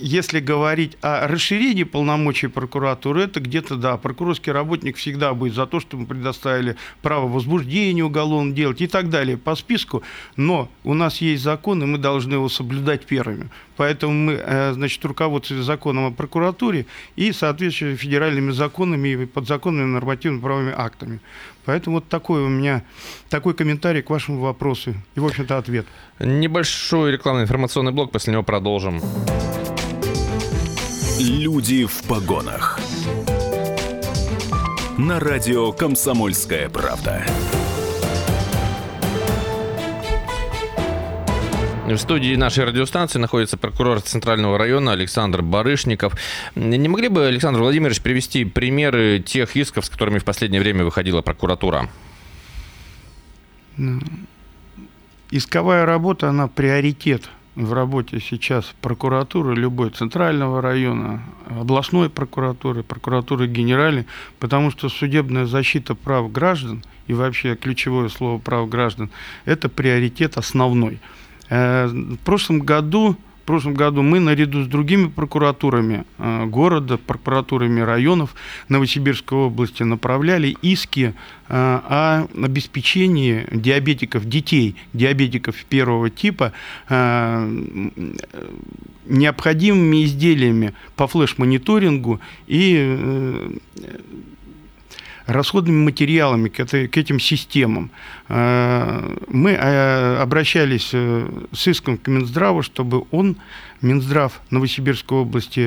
если 0.00 0.40
говорить 0.40 0.96
о 1.00 1.26
расширении 1.26 1.84
полномочий 1.84 2.48
прокуратуры, 2.48 3.22
это 3.22 3.40
где-то, 3.40 3.76
да, 3.76 3.96
прокурорский 3.96 4.52
работник 4.52 4.96
всегда 4.96 5.34
будет 5.34 5.54
за 5.54 5.66
то, 5.66 5.80
что 5.80 5.96
мы 5.96 6.06
предоставили 6.06 6.76
право 7.02 7.28
возбуждения 7.28 8.04
уголовного 8.04 8.54
делать 8.54 8.80
и 8.80 8.86
так 8.86 9.10
далее 9.10 9.36
по 9.36 9.54
списку, 9.54 10.02
но 10.36 10.68
у 10.82 10.94
нас 10.94 11.20
есть 11.20 11.42
закон, 11.42 11.82
и 11.82 11.86
мы 11.86 11.98
должны 11.98 12.34
его 12.34 12.48
соблюдать 12.48 13.06
первыми. 13.06 13.50
Поэтому 13.76 14.12
мы, 14.12 14.32
э, 14.34 14.72
значит, 14.72 15.04
руководствуемся 15.04 15.66
законом 15.66 16.06
о 16.06 16.10
прокуратуре 16.10 16.86
и, 17.16 17.32
соответственно, 17.32 17.96
федеральными 17.96 18.52
законами 18.52 19.08
и 19.08 19.26
подзаконными 19.26 19.86
нормативно-правовыми 19.86 20.72
актами. 20.76 21.20
Поэтому 21.64 21.96
вот 21.96 22.08
такой 22.08 22.42
у 22.42 22.48
меня, 22.48 22.84
такой 23.30 23.54
комментарий 23.54 24.02
к 24.02 24.10
вашему 24.10 24.40
вопросу 24.40 24.94
и, 25.14 25.20
в 25.20 25.26
общем-то, 25.26 25.58
ответ. 25.58 25.86
Небольшой 26.18 27.12
рекламный 27.12 27.44
информационный 27.44 27.92
блок, 27.92 28.12
после 28.12 28.32
него 28.32 28.42
продолжим. 28.42 29.00
Люди 31.18 31.86
в 31.86 32.02
погонах. 32.02 32.78
На 34.98 35.18
радио 35.18 35.72
«Комсомольская 35.72 36.68
правда». 36.68 37.24
В 41.86 41.98
студии 41.98 42.34
нашей 42.34 42.64
радиостанции 42.64 43.18
находится 43.18 43.58
прокурор 43.58 44.00
Центрального 44.00 44.56
района 44.56 44.92
Александр 44.92 45.42
Барышников. 45.42 46.14
Не 46.54 46.88
могли 46.88 47.08
бы, 47.08 47.26
Александр 47.26 47.60
Владимирович, 47.60 48.00
привести 48.00 48.46
примеры 48.46 49.22
тех 49.24 49.54
исков, 49.54 49.84
с 49.84 49.90
которыми 49.90 50.18
в 50.18 50.24
последнее 50.24 50.62
время 50.62 50.82
выходила 50.84 51.20
прокуратура? 51.20 51.90
Исковая 55.30 55.84
работа, 55.84 56.30
она 56.30 56.48
приоритет 56.48 57.28
в 57.54 57.74
работе 57.74 58.18
сейчас 58.18 58.72
прокуратуры 58.80 59.54
любой 59.54 59.90
центрального 59.90 60.62
района, 60.62 61.22
областной 61.50 62.08
прокуратуры, 62.08 62.82
прокуратуры 62.82 63.46
генеральной, 63.46 64.06
потому 64.38 64.70
что 64.70 64.88
судебная 64.88 65.44
защита 65.44 65.94
прав 65.94 66.32
граждан 66.32 66.82
и 67.08 67.12
вообще 67.12 67.56
ключевое 67.56 68.08
слово 68.08 68.38
прав 68.38 68.70
граждан– 68.70 69.10
это 69.44 69.68
приоритет 69.68 70.38
основной. 70.38 70.98
Э, 71.50 71.86
В 71.86 72.18
прошлом 72.18 72.60
году 72.60 73.16
в 73.44 73.46
прошлом 73.46 73.74
году 73.74 74.00
мы 74.00 74.20
наряду 74.20 74.64
с 74.64 74.66
другими 74.66 75.08
прокуратурами 75.08 76.06
э, 76.16 76.46
города, 76.46 76.96
прокуратурами 76.96 77.82
районов 77.82 78.34
Новосибирской 78.70 79.36
области 79.36 79.82
направляли 79.82 80.56
иски 80.62 81.12
э, 81.48 81.54
о 81.54 82.26
обеспечении 82.42 83.46
диабетиков, 83.52 84.26
детей, 84.26 84.76
диабетиков 84.94 85.62
первого 85.66 86.08
типа 86.08 86.52
необходимыми 89.06 90.04
изделиями 90.04 90.72
по 90.96 91.06
флеш-мониторингу 91.06 92.20
и 92.46 93.60
расходными 95.26 95.84
материалами 95.84 96.48
к, 96.48 96.60
этой, 96.60 96.88
к 96.88 96.96
этим 96.96 97.18
системам. 97.18 97.90
Э, 98.28 99.16
Мы 99.28 99.52
э, 99.52 100.16
обращались 100.20 100.90
э, 100.92 101.28
с 101.52 101.66
иском 101.68 101.96
к 101.96 102.08
Минздраву, 102.08 102.62
чтобы 102.62 103.04
он, 103.10 103.36
Минздрав 103.80 104.40
Новосибирской 104.50 105.18
области, 105.18 105.60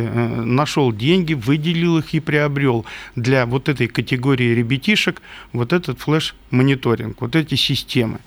нашел 0.44 0.92
деньги, 0.92 1.34
выделил 1.34 2.00
их 2.00 2.14
и 2.16 2.20
приобрел 2.20 2.86
для 3.16 3.46
вот 3.46 3.70
этой 3.70 3.88
категории 3.88 4.56
ребятишек 4.56 5.22
вот 5.54 5.72
этот 5.72 6.00
флеш-мониторинг, 6.00 7.22
вот 7.22 7.36
эти 7.36 7.54
системы. 7.54 8.18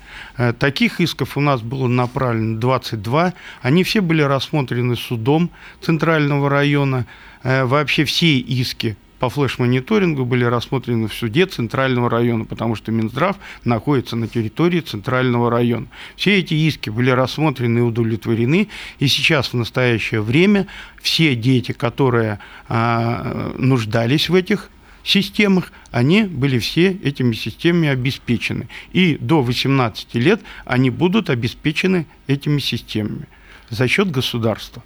Таких 0.59 1.01
исков 1.01 1.35
у 1.35 1.41
нас 1.41 1.61
было 1.61 1.87
направлено 1.87 2.57
22. 2.57 3.33
Они 3.61 3.83
все 3.83 3.99
были 3.99 4.21
рассмотрены 4.21 4.95
судом 4.95 5.49
Центрального 5.81 6.49
района. 6.49 7.05
Вообще 7.43 8.05
все 8.05 8.39
иски 8.39 8.95
по 9.21 9.29
флеш-мониторингу 9.29 10.25
были 10.25 10.43
рассмотрены 10.45 11.07
в 11.07 11.13
суде 11.13 11.45
Центрального 11.45 12.09
района, 12.09 12.43
потому 12.43 12.73
что 12.73 12.91
Минздрав 12.91 13.37
находится 13.63 14.15
на 14.15 14.27
территории 14.27 14.79
Центрального 14.79 15.51
района. 15.51 15.85
Все 16.15 16.39
эти 16.39 16.55
иски 16.55 16.89
были 16.89 17.11
рассмотрены 17.11 17.77
и 17.77 17.81
удовлетворены, 17.81 18.67
и 18.97 19.07
сейчас 19.07 19.49
в 19.49 19.53
настоящее 19.53 20.21
время 20.21 20.65
все 20.99 21.35
дети, 21.35 21.71
которые 21.71 22.39
а, 22.67 23.53
нуждались 23.59 24.27
в 24.27 24.33
этих 24.33 24.71
системах, 25.03 25.71
они 25.91 26.23
были 26.23 26.57
все 26.57 26.87
этими 27.03 27.33
системами 27.33 27.89
обеспечены. 27.89 28.69
И 28.91 29.19
до 29.21 29.43
18 29.43 30.15
лет 30.15 30.41
они 30.65 30.89
будут 30.89 31.29
обеспечены 31.29 32.07
этими 32.25 32.57
системами 32.57 33.27
за 33.69 33.87
счет 33.87 34.09
государства. 34.09 34.81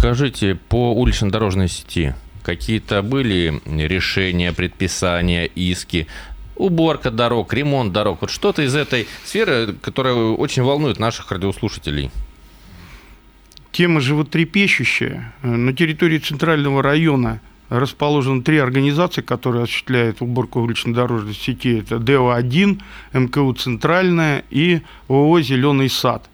Скажите, 0.00 0.54
по 0.54 0.94
улично-дорожной 0.94 1.68
сети 1.68 2.14
какие-то 2.42 3.02
были 3.02 3.60
решения, 3.66 4.50
предписания, 4.50 5.44
иски? 5.44 6.06
Уборка 6.56 7.10
дорог, 7.10 7.52
ремонт 7.52 7.92
дорог. 7.92 8.22
Вот 8.22 8.30
что-то 8.30 8.62
из 8.62 8.74
этой 8.74 9.06
сферы, 9.26 9.74
которая 9.74 10.14
очень 10.14 10.62
волнует 10.62 10.98
наших 10.98 11.30
радиослушателей. 11.30 12.10
Тема 13.72 14.00
животрепещущая. 14.00 15.34
На 15.42 15.74
территории 15.74 16.16
Центрального 16.16 16.82
района 16.82 17.42
расположены 17.68 18.40
три 18.42 18.56
организации, 18.56 19.20
которые 19.20 19.64
осуществляют 19.64 20.22
уборку 20.22 20.60
улично-дорожной 20.60 21.34
сети. 21.34 21.80
Это 21.80 21.98
ДО-1, 21.98 22.80
МКУ 23.12 23.52
«Центральная» 23.52 24.44
и 24.48 24.80
ООО 25.08 25.42
«Зеленый 25.42 25.90
сад». 25.90 26.29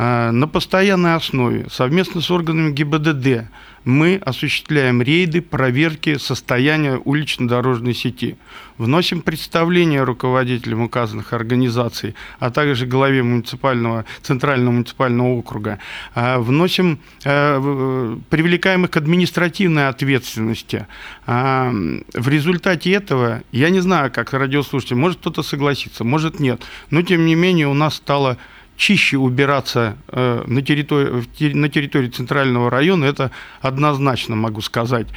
А, 0.00 0.30
На 0.30 0.46
постоянной 0.46 1.16
основе 1.16 1.66
совместно 1.70 2.20
с 2.20 2.30
органами 2.30 2.70
ГИБДД 2.70 3.50
мы 3.84 4.20
осуществляем 4.24 5.02
рейды, 5.02 5.42
проверки 5.42 6.18
состояния 6.18 6.98
улично-дорожной 6.98 7.94
сети. 7.94 8.36
Вносим 8.76 9.22
представления 9.22 10.04
руководителям 10.04 10.82
указанных 10.82 11.32
организаций, 11.32 12.14
а 12.38 12.50
также 12.50 12.86
главе 12.86 13.24
муниципального, 13.24 14.04
Центрального 14.22 14.72
муниципального 14.72 15.28
округа. 15.30 15.80
А, 16.14 16.38
Вносим, 16.38 17.00
э, 17.24 18.16
привлекаем 18.30 18.84
их 18.84 18.90
к 18.90 18.96
административной 18.96 19.88
ответственности. 19.88 20.86
В 21.26 22.28
результате 22.28 22.92
этого, 22.92 23.42
я 23.50 23.70
не 23.70 23.80
знаю, 23.80 24.12
как 24.12 24.32
радиослушатель, 24.32 24.96
может 24.96 25.18
кто-то 25.18 25.42
согласится, 25.42 26.04
может 26.04 26.38
нет, 26.38 26.62
но 26.90 27.02
тем 27.02 27.26
не 27.26 27.34
менее 27.34 27.66
у 27.66 27.74
нас 27.74 27.96
стало 27.96 28.38
чище 28.78 29.18
убираться 29.18 29.98
э, 30.06 30.44
на, 30.46 30.62
территории, 30.62 31.52
на 31.52 31.68
территории 31.68 32.08
центрального 32.08 32.70
района, 32.70 33.04
это 33.04 33.30
однозначно 33.60 34.36
могу 34.36 34.60
сказать. 34.60 35.08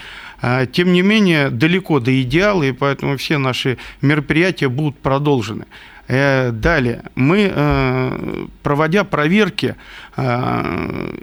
А, 0.42 0.66
Тем 0.66 0.92
не 0.92 1.04
менее, 1.04 1.50
далеко 1.52 2.00
до 2.00 2.22
идеала, 2.24 2.64
и 2.64 2.72
поэтому 2.72 3.16
все 3.18 3.38
наши 3.38 3.78
мероприятия 4.02 4.68
будут 4.68 4.98
продолжены. 4.98 5.66
Э, 6.08 6.52
Далее, 6.52 7.04
мы, 7.16 7.52
э, 7.54 8.46
проводя 8.64 9.04
проверки, 9.04 9.76
э, 10.18 11.14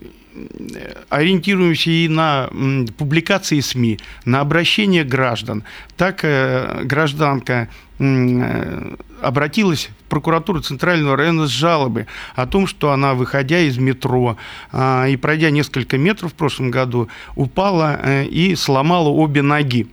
ориентируемся 1.09 1.91
и 1.91 2.09
на 2.09 2.49
публикации 2.97 3.61
СМИ, 3.61 3.99
на 4.25 4.41
обращение 4.41 5.05
граждан. 5.05 5.65
Так 5.97 6.21
э, 6.23 6.83
гражданка 6.85 7.69
э, 7.99 8.95
обратилась 9.23 9.91
в 10.07 10.09
прокуратуру 10.09 10.61
Центрального 10.61 11.17
района 11.17 11.47
с 11.47 11.51
жалобой 11.51 12.07
о 12.35 12.47
том, 12.47 12.67
что 12.67 12.93
она, 12.93 13.15
выходя 13.15 13.59
из 13.61 13.79
метро 13.79 14.37
а, 14.73 15.07
и 15.07 15.17
пройдя 15.17 15.51
несколько 15.51 15.99
метров 15.99 16.33
в 16.33 16.35
прошлом 16.35 16.71
году, 16.71 17.09
упала 17.35 17.99
э, 18.03 18.25
и 18.27 18.55
сломала 18.55 19.09
обе 19.09 19.43
ноги. 19.43 19.89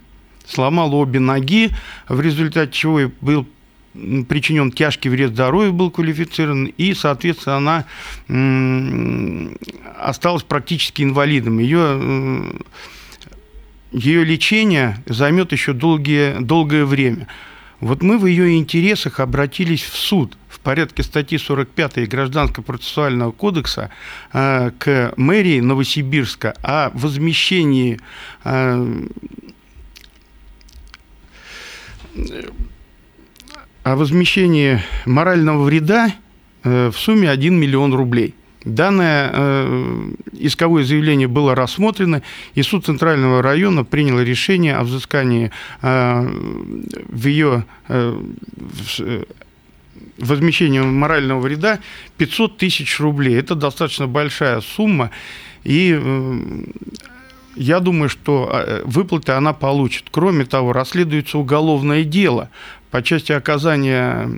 Сломала 0.47 0.95
обе 0.95 1.19
ноги, 1.19 1.71
в 2.07 2.21
результате 2.21 2.71
чего 2.71 3.01
и 3.01 3.09
был 3.21 3.47
причинен 4.27 4.71
тяжкий 4.71 5.09
вред 5.09 5.31
здоровью, 5.31 5.73
был 5.73 5.91
квалифицирован, 5.91 6.65
и, 6.65 6.93
соответственно, 6.93 7.57
она 7.57 7.85
осталась 9.99 10.43
практически 10.43 11.03
инвалидом. 11.03 11.59
Ее, 11.59 12.51
ее 13.91 14.23
лечение 14.23 15.03
займет 15.05 15.51
еще 15.51 15.73
долгие, 15.73 16.41
долгое 16.41 16.85
время. 16.85 17.27
Вот 17.79 18.01
мы 18.01 18.17
в 18.17 18.25
ее 18.25 18.57
интересах 18.57 19.19
обратились 19.19 19.83
в 19.83 19.95
суд 19.95 20.37
в 20.49 20.59
порядке 20.59 21.03
статьи 21.03 21.37
45 21.37 22.07
Гражданского 22.09 22.63
процессуального 22.63 23.31
кодекса 23.31 23.91
э, 24.33 24.71
к 24.79 25.13
мэрии 25.17 25.59
Новосибирска 25.59 26.55
о 26.63 26.89
возмещении 26.93 27.99
э, 28.43 29.07
о 33.85 33.95
возмещении 33.95 34.81
морального 35.05 35.63
вреда 35.63 36.11
э, 36.63 36.89
в 36.89 36.97
сумме 36.97 37.29
1 37.29 37.53
миллион 37.53 37.93
рублей. 37.93 38.33
Данное 38.63 39.29
э, 39.31 40.11
исковое 40.33 40.83
заявление 40.83 41.27
было 41.27 41.53
рассмотрено, 41.53 42.23
и 42.55 42.63
суд 42.63 42.83
Центрального 42.83 43.43
района 43.43 43.83
принял 43.83 44.19
решение 44.19 44.75
о 44.75 44.83
взыскании 44.85 45.51
э, 45.83 46.29
в 47.09 47.27
ее 47.27 47.65
э, 47.87 48.19
в, 48.55 49.25
возмещении 50.17 50.79
морального 50.79 51.41
вреда 51.41 51.77
500 52.17 52.57
тысяч 52.57 52.99
рублей. 52.99 53.37
Это 53.37 53.53
достаточно 53.53 54.07
большая 54.07 54.61
сумма, 54.61 55.11
и 55.63 55.95
э, 55.95 56.39
я 57.55 57.79
думаю, 57.79 58.09
что 58.09 58.49
э, 58.51 58.81
выплаты 58.83 59.33
она 59.33 59.53
получит. 59.53 60.05
Кроме 60.09 60.45
того, 60.45 60.73
расследуется 60.73 61.37
уголовное 61.37 62.03
дело 62.03 62.49
по 62.95 63.03
части 63.03 63.33
оказания 63.33 64.29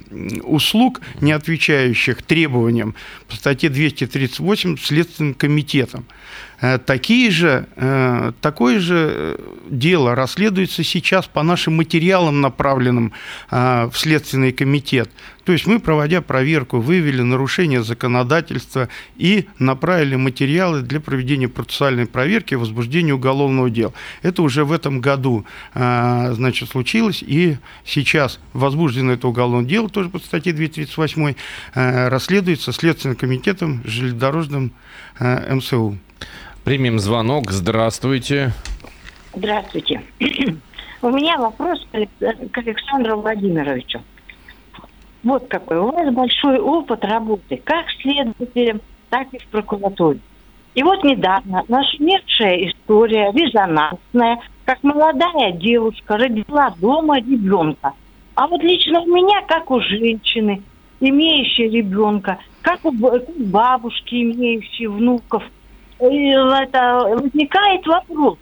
услуг, 0.41 1.01
не 1.21 1.31
отвечающих 1.31 2.23
требованиям 2.23 2.95
по 3.27 3.35
статье 3.35 3.69
238 3.69 4.77
Следственным 4.77 5.35
комитетом. 5.35 6.07
Э, 6.59 6.79
такие 6.79 7.29
же, 7.29 7.67
э, 7.75 8.31
такое 8.41 8.79
же 8.79 9.39
дело 9.69 10.15
расследуется 10.15 10.83
сейчас 10.83 11.27
по 11.27 11.43
нашим 11.43 11.75
материалам, 11.75 12.41
направленным 12.41 13.13
в 13.51 13.91
Следственный 13.93 14.51
комитет. 14.51 15.11
То 15.43 15.51
есть 15.51 15.67
мы, 15.67 15.79
проводя 15.79 16.21
проверку, 16.21 16.79
выявили 16.79 17.21
нарушение 17.21 17.83
законодательства 17.83 18.89
и 19.17 19.45
направили 19.59 20.15
материалы 20.15 20.81
для 20.81 20.99
проведения 20.99 21.47
процессуальной 21.47 22.05
проверки 22.05 22.53
и 22.53 22.57
возбуждения 22.57 23.13
уголовного 23.13 23.69
дела. 23.69 23.93
Это 24.23 24.41
уже 24.41 24.65
в 24.65 24.71
этом 24.71 24.99
году 24.99 25.45
значит, 25.73 26.69
случилось, 26.69 27.23
и 27.25 27.57
сейчас 27.85 28.39
возбуждено 28.53 29.13
это 29.13 29.27
уголовное 29.27 29.67
дело, 29.67 29.89
тоже 29.89 30.09
по 30.09 30.19
статье 30.19 30.53
238, 30.53 31.35
э, 31.75 32.07
расследуется 32.09 32.71
Следственным 32.71 33.15
комитетом 33.15 33.81
железнодорожным 33.85 34.71
э, 35.19 35.53
МСУ. 35.53 35.97
Примем 36.63 36.99
звонок. 36.99 37.51
Здравствуйте. 37.51 38.51
Здравствуйте. 39.33 40.01
У 41.01 41.09
меня 41.09 41.37
вопрос 41.37 41.85
к 41.91 42.57
Александру 42.57 43.21
Владимировичу. 43.21 44.01
Вот 45.23 45.47
какой. 45.47 45.77
У 45.77 45.91
вас 45.91 46.13
большой 46.13 46.59
опыт 46.59 47.03
работы 47.05 47.61
как 47.63 47.85
следователем, 48.01 48.81
так 49.09 49.27
и 49.33 49.39
в 49.39 49.45
прокуратуре. 49.47 50.19
И 50.75 50.83
вот 50.83 51.03
недавно 51.03 51.63
нашумевшая 51.67 52.69
история, 52.69 53.31
резонансная, 53.31 54.39
как 54.65 54.83
молодая 54.83 55.53
девушка 55.53 56.17
родила 56.17 56.73
дома 56.79 57.17
ребенка– 57.17 57.93
а 58.37 58.45
вот 58.45 58.61
лично 58.61 59.01
у 59.01 59.07
меня, 59.07 59.41
как 59.47 59.71
у 59.71 59.81
женщины, 59.81 60.61
имеющей 60.99 61.69
ребенка, 61.69 62.37
как 62.61 62.85
у 62.85 62.91
бабушки, 62.91 64.13
имеющей 64.13 64.85
внуков, 64.85 65.43
это 65.97 67.17
возникает 67.19 67.87
вопрос. 67.87 68.37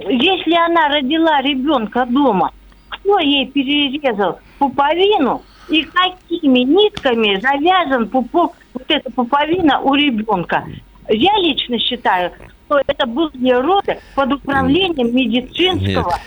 Если 0.00 0.54
она 0.54 0.88
родила 0.88 1.42
ребенка 1.42 2.06
дома, 2.06 2.52
кто 2.88 3.18
ей 3.18 3.46
перерезал 3.48 4.38
пуповину 4.58 5.42
и 5.68 5.82
какими 5.82 6.60
нитками 6.60 7.38
завязан 7.38 8.08
пупок, 8.08 8.54
вот 8.72 8.84
эта 8.88 9.10
пуповина 9.10 9.80
у 9.80 9.94
ребенка? 9.94 10.64
Я 11.10 11.36
лично 11.42 11.78
считаю, 11.78 12.32
что 12.64 12.80
это 12.86 13.06
были 13.06 13.50
роды 13.50 13.98
под 14.14 14.32
управлением 14.32 15.14
медицинского. 15.14 16.12
Нет. 16.12 16.20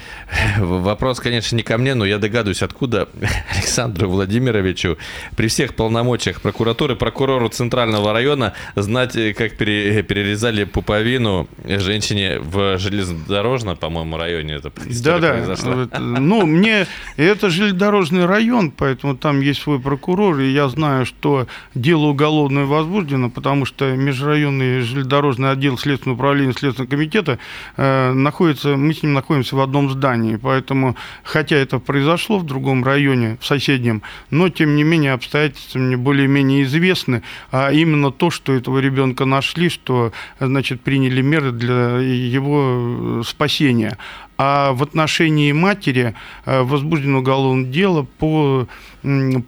Вопрос, 0.57 1.19
конечно, 1.19 1.55
не 1.55 1.63
ко 1.63 1.77
мне, 1.77 1.93
но 1.93 2.05
я 2.05 2.17
догадываюсь, 2.17 2.61
откуда 2.61 3.07
Александру 3.55 4.09
Владимировичу 4.09 4.97
при 5.35 5.47
всех 5.47 5.75
полномочиях 5.75 6.41
прокуратуры, 6.41 6.95
прокурору 6.95 7.49
Центрального 7.49 8.13
района 8.13 8.53
знать, 8.75 9.15
э, 9.15 9.33
как 9.33 9.57
перерезали 9.57 10.63
пуповину 10.63 11.47
женщине 11.65 12.39
в 12.39 12.77
железнодорожном, 12.77 13.77
по-моему, 13.77 14.17
районе 14.17 14.55
это 14.55 14.71
да, 15.03 15.19
да. 15.19 15.33
произошла. 15.33 15.87
Ну, 16.21 16.45
мне 16.45 16.87
это 17.17 17.49
железнодорожный 17.49 18.25
район, 18.25 18.71
поэтому 18.71 19.15
там 19.15 19.41
есть 19.41 19.61
свой 19.61 19.79
прокурор, 19.79 20.39
и 20.39 20.51
я 20.51 20.67
знаю, 20.69 21.05
что 21.05 21.47
дело 21.75 22.07
уголовное 22.07 22.65
возбуждено, 22.65 23.29
потому 23.29 23.65
что 23.65 23.95
межрайонный 23.95 24.81
железнодорожный 24.81 25.51
отдел 25.51 25.77
Следственного 25.77 26.15
управления 26.15 26.31
управления 26.31 26.53
Следственного 26.53 26.89
комитета 26.89 27.39
э, 27.77 28.11
находится, 28.13 28.75
мы 28.75 28.93
с 28.93 29.03
ним 29.03 29.13
находимся 29.13 29.55
в 29.55 29.61
одном 29.61 29.89
здании, 29.89 30.20
поэтому, 30.41 30.95
хотя 31.23 31.55
это 31.55 31.79
произошло 31.79 32.37
в 32.39 32.45
другом 32.45 32.83
районе, 32.83 33.37
в 33.39 33.45
соседнем, 33.45 34.01
но, 34.29 34.49
тем 34.49 34.75
не 34.75 34.83
менее, 34.83 35.13
обстоятельства 35.13 35.79
мне 35.79 35.97
более-менее 35.97 36.63
известны, 36.63 37.23
а 37.51 37.71
именно 37.71 38.11
то, 38.11 38.29
что 38.29 38.53
этого 38.53 38.79
ребенка 38.79 39.25
нашли, 39.25 39.69
что, 39.69 40.11
значит, 40.39 40.81
приняли 40.81 41.21
меры 41.21 41.51
для 41.51 41.97
его 41.97 43.23
спасения 43.25 43.97
а 44.43 44.73
в 44.73 44.81
отношении 44.81 45.51
матери 45.51 46.15
э, 46.45 46.63
возбуждено 46.63 47.19
уголовное 47.19 47.69
дело 47.69 48.07
по 48.17 48.67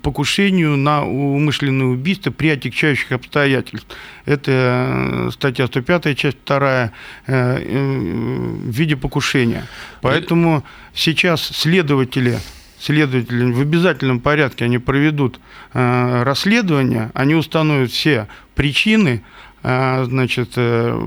покушению 0.04 0.78
на 0.78 1.04
умышленное 1.04 1.88
убийство 1.88 2.30
при 2.30 2.50
отягчающих 2.50 3.12
обстоятельствах. 3.12 3.98
Это 4.26 4.52
э, 4.52 5.30
статья 5.32 5.66
105, 5.66 6.16
часть 6.16 6.38
2, 6.46 6.92
э, 7.26 7.58
в 7.58 8.70
виде 8.70 8.96
покушения. 8.96 9.66
Поэтому 10.02 10.64
сейчас 10.94 11.42
следователи 11.42 12.38
следователи 12.80 13.52
в 13.52 13.62
обязательном 13.62 14.20
порядке 14.20 14.66
они 14.66 14.78
проведут 14.78 15.40
расследование, 15.72 17.12
они 17.14 17.34
установят 17.34 17.92
все 17.92 18.28
причины, 18.56 19.24
значит, 19.63 20.49
э, 20.58 20.99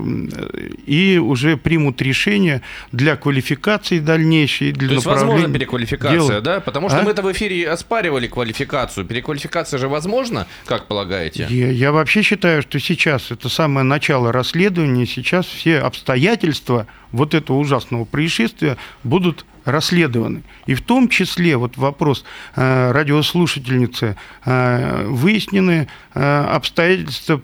и 0.85 1.17
уже 1.17 1.57
примут 1.57 2.01
решение 2.01 2.61
для 2.91 3.15
квалификации 3.15 3.99
дальнейшей, 3.99 4.71
для 4.71 4.89
То 4.89 4.93
есть 4.95 5.05
возможна 5.05 5.53
переквалификация, 5.53 6.19
дела. 6.19 6.41
да? 6.41 6.59
Потому 6.59 6.89
что 6.89 6.99
а? 6.99 7.03
мы 7.03 7.11
это 7.11 7.21
в 7.21 7.31
эфире 7.31 7.69
оспаривали 7.69 8.27
квалификацию. 8.27 9.05
Переквалификация 9.05 9.77
же 9.77 9.87
возможна, 9.87 10.47
как 10.65 10.87
полагаете? 10.87 11.45
Я, 11.49 11.69
я 11.69 11.91
вообще 11.91 12.23
считаю, 12.23 12.63
что 12.63 12.79
сейчас 12.79 13.31
это 13.31 13.47
самое 13.47 13.83
начало 13.83 14.31
расследования, 14.31 15.05
сейчас 15.05 15.45
все 15.45 15.77
обстоятельства 15.79 16.87
вот 17.11 17.33
этого 17.33 17.57
ужасного 17.57 18.05
происшествия 18.05 18.77
будут 19.03 19.45
расследованы. 19.67 20.43
И 20.65 20.73
в 20.73 20.81
том 20.81 21.09
числе 21.09 21.57
вот 21.57 21.77
вопрос 21.77 22.23
э, 22.55 22.91
радиослушательницы 22.91 24.15
э, 24.45 25.05
выяснены 25.07 25.87
э, 26.13 26.45
обстоятельства 26.45 27.37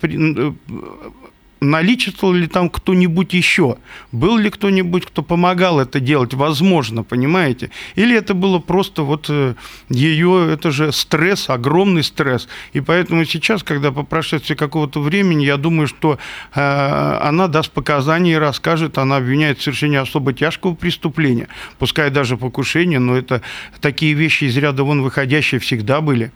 наличествовал 1.64 2.34
ли 2.34 2.48
там 2.48 2.70
кто-нибудь 2.70 3.34
еще? 3.34 3.78
Был 4.12 4.38
ли 4.38 4.50
кто-нибудь, 4.50 5.06
кто 5.06 5.24
помогал 5.24 5.80
это 5.80 6.00
делать? 6.00 6.34
Возможно, 6.34 7.04
понимаете? 7.04 7.72
Или 7.96 8.16
это 8.16 8.34
было 8.34 8.60
просто 8.60 9.04
вот 9.04 9.28
э, 9.30 9.56
ее, 9.90 10.52
это 10.54 10.72
же 10.72 10.92
стресс, 10.92 11.50
огромный 11.50 12.04
стресс. 12.04 12.48
И 12.74 12.82
поэтому 12.82 13.26
сейчас, 13.26 13.64
когда 13.64 13.92
по 13.92 14.04
прошествии 14.04 14.56
какого-то 14.56 15.02
времени, 15.02 15.46
я 15.46 15.58
думаю, 15.58 15.88
что 15.88 16.20
э, 16.54 17.20
она 17.22 17.48
даст 17.48 17.72
показания 17.72 18.34
и 18.34 18.38
расскажет, 18.38 18.98
она 18.98 19.18
обвиняет 19.18 19.60
в 19.60 19.64
совершении 19.64 19.98
особо 19.98 20.34
тяжкого 20.34 20.76
преступления, 20.76 21.48
пускай 21.80 22.10
даже 22.10 22.38
покушение, 22.38 23.00
но 23.00 23.18
это 23.18 23.42
такие 23.82 24.14
вещи 24.14 24.46
из 24.46 24.58
ряда 24.58 24.84
вон 24.84 25.02
выходящие 25.02 25.60
всегда 25.60 26.02
были. 26.02 26.32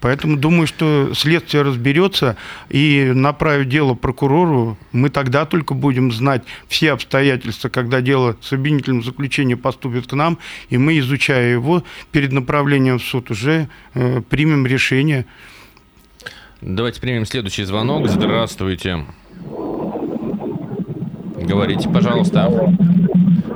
Поэтому 0.00 0.36
думаю, 0.36 0.66
что 0.66 1.12
следствие 1.14 1.62
разберется 1.62 2.36
и 2.68 3.12
направит 3.14 3.68
дело 3.68 3.94
прокурору. 3.94 4.78
Мы 4.92 5.10
тогда 5.10 5.44
только 5.44 5.74
будем 5.74 6.10
знать 6.10 6.42
все 6.68 6.92
обстоятельства, 6.92 7.68
когда 7.68 8.00
дело 8.00 8.36
с 8.40 8.52
обвинительным 8.52 9.02
заключением 9.02 9.58
поступит 9.58 10.06
к 10.06 10.12
нам, 10.14 10.38
и 10.70 10.78
мы, 10.78 10.98
изучая 10.98 11.52
его, 11.52 11.84
перед 12.12 12.32
направлением 12.32 12.98
в 12.98 13.02
суд 13.02 13.30
уже 13.30 13.68
э, 13.94 14.22
примем 14.28 14.66
решение. 14.66 15.26
Давайте 16.60 17.00
примем 17.00 17.26
следующий 17.26 17.64
звонок. 17.64 18.08
Здравствуйте. 18.08 19.04
Говорите, 21.36 21.88
пожалуйста. 21.88 22.48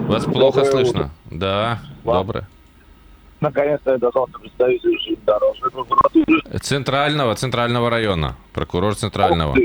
Вас 0.09 0.25
плохо 0.25 0.65
слышно. 0.65 1.11
Да, 1.31 1.81
доброе. 2.05 2.49
Наконец-то 3.45 3.93
я 3.93 3.99
дозвался 3.99 4.39
представителю 4.39 5.19
дорожной 5.25 5.71
прокуратуры. 5.71 6.41
Центрального, 6.61 7.35
центрального 7.37 7.91
района. 7.91 8.37
Прокурор 8.53 8.97
центрального. 8.97 9.57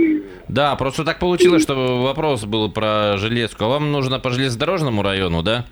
Да, 0.47 0.75
просто 0.75 1.03
так 1.03 1.19
получилось, 1.19 1.63
что 1.63 2.03
вопрос 2.03 2.43
был 2.43 2.71
про 2.71 3.17
железку. 3.17 3.65
А 3.65 3.67
вам 3.67 3.91
нужно 3.91 4.19
по 4.19 4.29
железнодорожному 4.29 5.01
району, 5.01 5.41
да? 5.41 5.65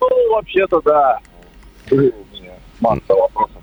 Ну, 0.00 0.32
вообще-то, 0.32 0.80
да. 0.84 1.18
Были 1.90 2.08
у 2.10 2.36
меня 2.36 2.52
масса 2.80 3.14
вопросов. 3.14 3.55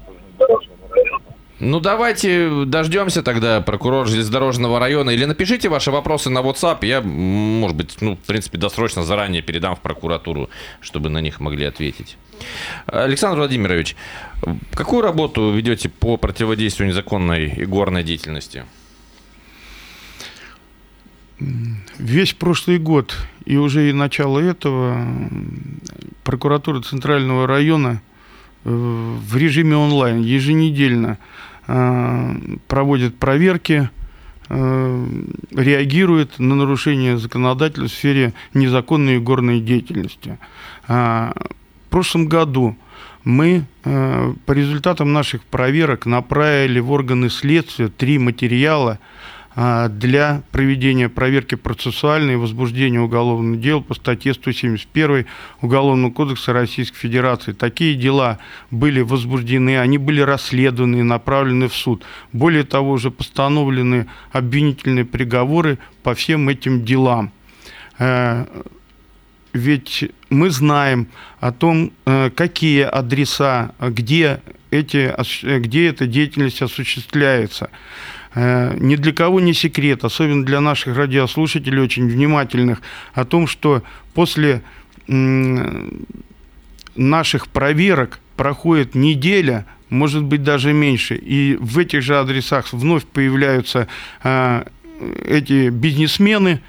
Ну, 1.65 1.80
давайте 1.80 2.65
дождемся 2.65 3.23
тогда 3.23 3.62
прокурор 3.62 4.06
железнодорожного 4.06 4.80
района. 4.80 5.12
Или 5.12 5.23
напишите 5.23 5.69
ваши 5.69 5.91
вопросы 5.91 6.30
на 6.30 6.39
WhatsApp. 6.39 6.86
Я, 6.86 7.02
может 7.02 7.78
быть, 7.78 8.02
ну, 8.02 8.17
в 8.17 8.28
принципе, 8.28 8.58
досрочно 8.58 9.04
заранее 9.04 9.41
передам 9.41 9.78
в 9.78 9.80
прокуратуру, 9.80 10.49
чтобы 10.82 11.10
на 11.10 11.21
них 11.21 11.39
могли 11.39 11.63
ответить. 11.63 12.17
Александр 12.86 13.38
Владимирович, 13.38 13.95
какую 14.73 15.04
работу 15.04 15.52
ведете 15.52 15.88
по 15.88 16.17
противодействию 16.17 16.89
незаконной 16.89 17.45
и 17.45 17.65
горной 17.65 18.04
деятельности? 18.04 18.65
Весь 21.97 22.34
прошлый 22.34 22.78
год 22.78 23.15
и 23.45 23.56
уже 23.56 23.89
и 23.89 23.93
начало 23.93 24.39
этого 24.39 25.08
прокуратура 26.26 26.82
Центрального 26.82 27.47
района 27.47 28.02
э, 28.65 28.69
в 28.69 29.38
режиме 29.38 29.78
онлайн 29.78 30.21
еженедельно 30.21 31.17
проводит 31.65 33.17
проверки, 33.17 33.89
э, 34.49 35.08
реагирует 35.52 36.39
на 36.39 36.56
нарушения 36.56 37.17
законодательства 37.17 37.88
в 37.88 37.91
сфере 37.91 38.34
незаконной 38.54 39.19
горной 39.19 39.60
деятельности. 39.60 40.38
А, 40.88 41.34
в 41.88 41.89
прошлом 41.89 42.28
году 42.28 42.76
мы 43.23 43.65
по 43.84 44.52
результатам 44.52 45.13
наших 45.13 45.43
проверок 45.43 46.06
направили 46.06 46.80
в 46.80 46.91
органы 46.91 47.30
следствия 47.30 47.88
три 47.88 48.17
материала 48.17 48.99
для 49.56 50.42
проведения 50.52 51.10
проверки 51.10 51.56
процессуальной 51.56 52.34
и 52.34 52.38
возбуждения 52.38 53.00
уголовного 53.00 53.56
дела 53.56 53.82
по 53.82 53.94
статье 53.94 54.34
171 54.34 55.26
Уголовного 55.62 56.12
кодекса 56.12 56.54
Российской 56.54 56.98
Федерации. 56.98 57.52
Такие 57.52 57.96
дела 57.96 58.39
были 58.72 59.02
возбуждены, 59.02 59.80
они 59.80 59.98
были 59.98 60.22
расследованы 60.22 60.98
и 60.98 61.04
направлены 61.04 61.68
в 61.68 61.76
суд. 61.76 62.04
Более 62.32 62.63
того, 62.63 62.92
уже 62.92 63.12
постановлены 63.12 64.08
обвинительные 64.32 65.06
приговоры 65.06 65.78
по 66.02 66.16
всем 66.16 66.50
этим 66.50 66.84
делам. 66.84 67.32
Э, 68.00 68.46
ведь 69.54 70.06
мы 70.30 70.50
знаем 70.50 71.08
о 71.39 71.52
том, 71.52 71.92
э, 72.06 72.32
какие 72.32 72.82
адреса, 72.82 73.74
где, 73.80 74.42
эти, 74.72 75.13
где 75.60 75.88
эта 75.89 76.08
деятельность 76.08 76.62
осуществляется. 76.62 77.70
Э, 78.36 78.76
ни 78.80 78.96
для 78.96 79.13
кого 79.13 79.39
не 79.39 79.54
секрет, 79.54 80.04
особенно 80.04 80.46
для 80.46 80.62
наших 80.62 80.98
радиослушателей 80.98 81.82
очень 81.82 82.08
внимательных, 82.08 82.82
о 83.13 83.26
том, 83.26 83.48
что 83.48 83.84
после 84.13 84.62
наших 86.96 87.48
проверок 87.50 88.19
проходит 88.38 88.96
неделя, 88.96 89.65
может 89.89 90.24
быть 90.24 90.43
даже 90.43 90.74
меньше, 90.74 91.15
и 91.15 91.58
в 91.60 91.78
этих 91.78 92.02
же 92.02 92.17
адресах 92.17 92.72
вновь 92.72 93.04
появляются 93.06 93.88
э, 94.24 94.63
эти 95.28 95.69
бизнесмены, 95.69 96.62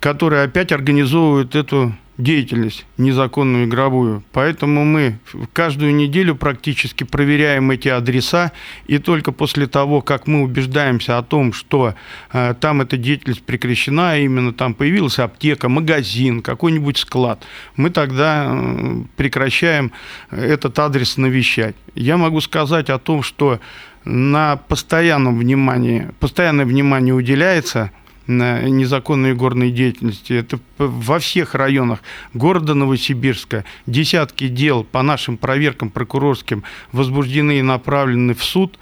которые 0.00 0.42
опять 0.42 0.72
организовывают 0.72 1.54
эту 1.54 1.94
деятельность 2.18 2.84
незаконную 2.98 3.66
игровую. 3.66 4.24
Поэтому 4.32 4.84
мы 4.84 5.18
каждую 5.52 5.94
неделю 5.94 6.34
практически 6.34 7.04
проверяем 7.04 7.70
эти 7.70 7.88
адреса, 7.88 8.52
и 8.86 8.98
только 8.98 9.30
после 9.30 9.68
того, 9.68 10.02
как 10.02 10.26
мы 10.26 10.42
убеждаемся 10.42 11.16
о 11.16 11.22
том, 11.22 11.52
что 11.52 11.94
э, 12.32 12.54
там 12.60 12.80
эта 12.80 12.96
деятельность 12.96 13.44
прекращена, 13.44 14.12
а 14.12 14.16
именно 14.16 14.52
там 14.52 14.74
появилась 14.74 15.20
аптека, 15.20 15.68
магазин, 15.68 16.42
какой-нибудь 16.42 16.98
склад, 16.98 17.44
мы 17.76 17.90
тогда 17.90 18.48
э, 18.50 19.02
прекращаем 19.16 19.92
этот 20.30 20.76
адрес 20.80 21.16
навещать. 21.16 21.76
Я 21.94 22.16
могу 22.16 22.40
сказать 22.40 22.90
о 22.90 22.98
том, 22.98 23.22
что 23.22 23.60
на 24.04 24.56
постоянном 24.56 25.38
внимании, 25.38 26.10
постоянное 26.18 26.64
внимание 26.64 27.14
уделяется 27.14 27.92
незаконной 28.28 29.34
горной 29.34 29.70
деятельности. 29.70 30.34
Это 30.34 30.60
во 30.78 31.18
всех 31.18 31.54
районах 31.54 32.00
города 32.34 32.74
Новосибирска. 32.74 33.64
Десятки 33.86 34.48
дел 34.48 34.84
по 34.84 35.02
нашим 35.02 35.36
проверкам 35.36 35.90
прокурорским 35.90 36.62
возбуждены 36.92 37.58
и 37.58 37.62
направлены 37.62 38.34
в 38.34 38.44
суд. 38.44 38.78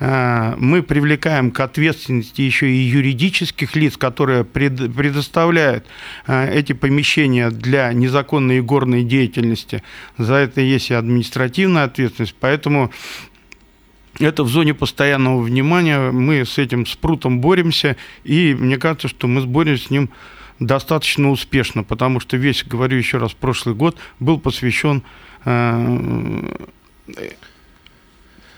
Э, 0.00 0.54
мы 0.56 0.82
привлекаем 0.82 1.50
к 1.50 1.60
ответственности 1.60 2.40
еще 2.40 2.70
и 2.70 2.76
юридических 2.76 3.76
лиц, 3.76 3.96
которые 3.96 4.44
предоставляют 4.44 5.86
э, 6.26 6.52
эти 6.52 6.72
помещения 6.72 7.50
для 7.50 7.92
незаконной 7.92 8.62
горной 8.62 9.04
деятельности. 9.04 9.82
За 10.18 10.34
это 10.34 10.62
есть 10.62 10.90
и 10.90 10.94
административная 10.94 11.84
ответственность. 11.84 12.34
Поэтому 12.40 12.90
это 14.18 14.44
в 14.44 14.48
зоне 14.48 14.74
постоянного 14.74 15.40
внимания. 15.40 16.10
Мы 16.10 16.44
с 16.44 16.58
этим 16.58 16.86
спрутом 16.86 17.40
боремся, 17.40 17.96
и 18.24 18.54
мне 18.58 18.76
кажется, 18.76 19.08
что 19.08 19.26
мы 19.26 19.44
боремся 19.46 19.86
с 19.86 19.90
ним 19.90 20.10
достаточно 20.58 21.30
успешно, 21.30 21.82
потому 21.82 22.20
что 22.20 22.36
весь, 22.36 22.64
говорю 22.64 22.98
еще 22.98 23.18
раз, 23.18 23.32
прошлый 23.32 23.74
год 23.74 23.96
был 24.18 24.38
посвящен 24.38 25.02
э, 25.44 26.56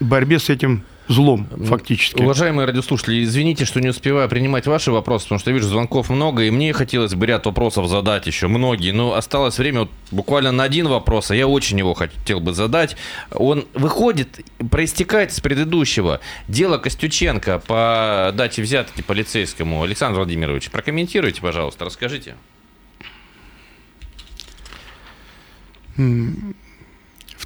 борьбе 0.01 0.39
с 0.39 0.51
этим 0.51 0.83
злом, 1.09 1.49
фактически. 1.65 2.23
Уважаемые 2.23 2.67
радиослушатели, 2.67 3.25
извините, 3.25 3.65
что 3.65 3.81
не 3.81 3.89
успеваю 3.89 4.29
принимать 4.29 4.67
ваши 4.67 4.91
вопросы, 4.91 5.25
потому 5.25 5.39
что 5.39 5.51
я 5.51 5.55
вижу 5.55 5.69
звонков 5.69 6.11
много, 6.11 6.45
и 6.45 6.51
мне 6.51 6.73
хотелось 6.73 7.15
бы 7.15 7.27
ряд 7.27 7.47
вопросов 7.47 7.89
задать 7.89 8.27
еще, 8.27 8.49
многие, 8.49 8.93
но 8.93 9.15
осталось 9.15 9.59
время 9.59 9.81
вот 9.81 9.91
буквально 10.11 10.53
на 10.53 10.65
один 10.65 10.89
вопрос, 10.89 11.31
а 11.31 11.37
я 11.37 11.47
очень 11.47 11.79
его 11.79 11.95
хотел 11.95 12.41
бы 12.41 12.53
задать. 12.53 12.97
Он 13.31 13.67
выходит, 13.75 14.41
проистекает 14.71 15.33
с 15.33 15.41
предыдущего. 15.41 16.21
Дело 16.49 16.79
Костюченко 16.79 17.59
по 17.67 18.33
дате 18.35 18.63
взятки 18.63 19.03
полицейскому. 19.03 19.83
Александр 19.83 20.19
Владимирович, 20.19 20.71
прокомментируйте, 20.71 21.41
пожалуйста, 21.41 21.85
расскажите. 21.85 22.35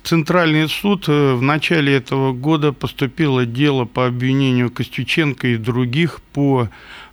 Центральный 0.07 0.69
суд 0.69 1.09
э, 1.09 1.35
в 1.35 1.42
начале 1.42 1.97
этого 1.97 2.33
года 2.33 2.73
поступило 2.73 3.45
дело 3.45 3.87
по 3.87 4.07
обвинению 4.07 4.71
Костюченко 4.71 5.49
и 5.49 5.57
других 5.57 6.21
по 6.33 6.69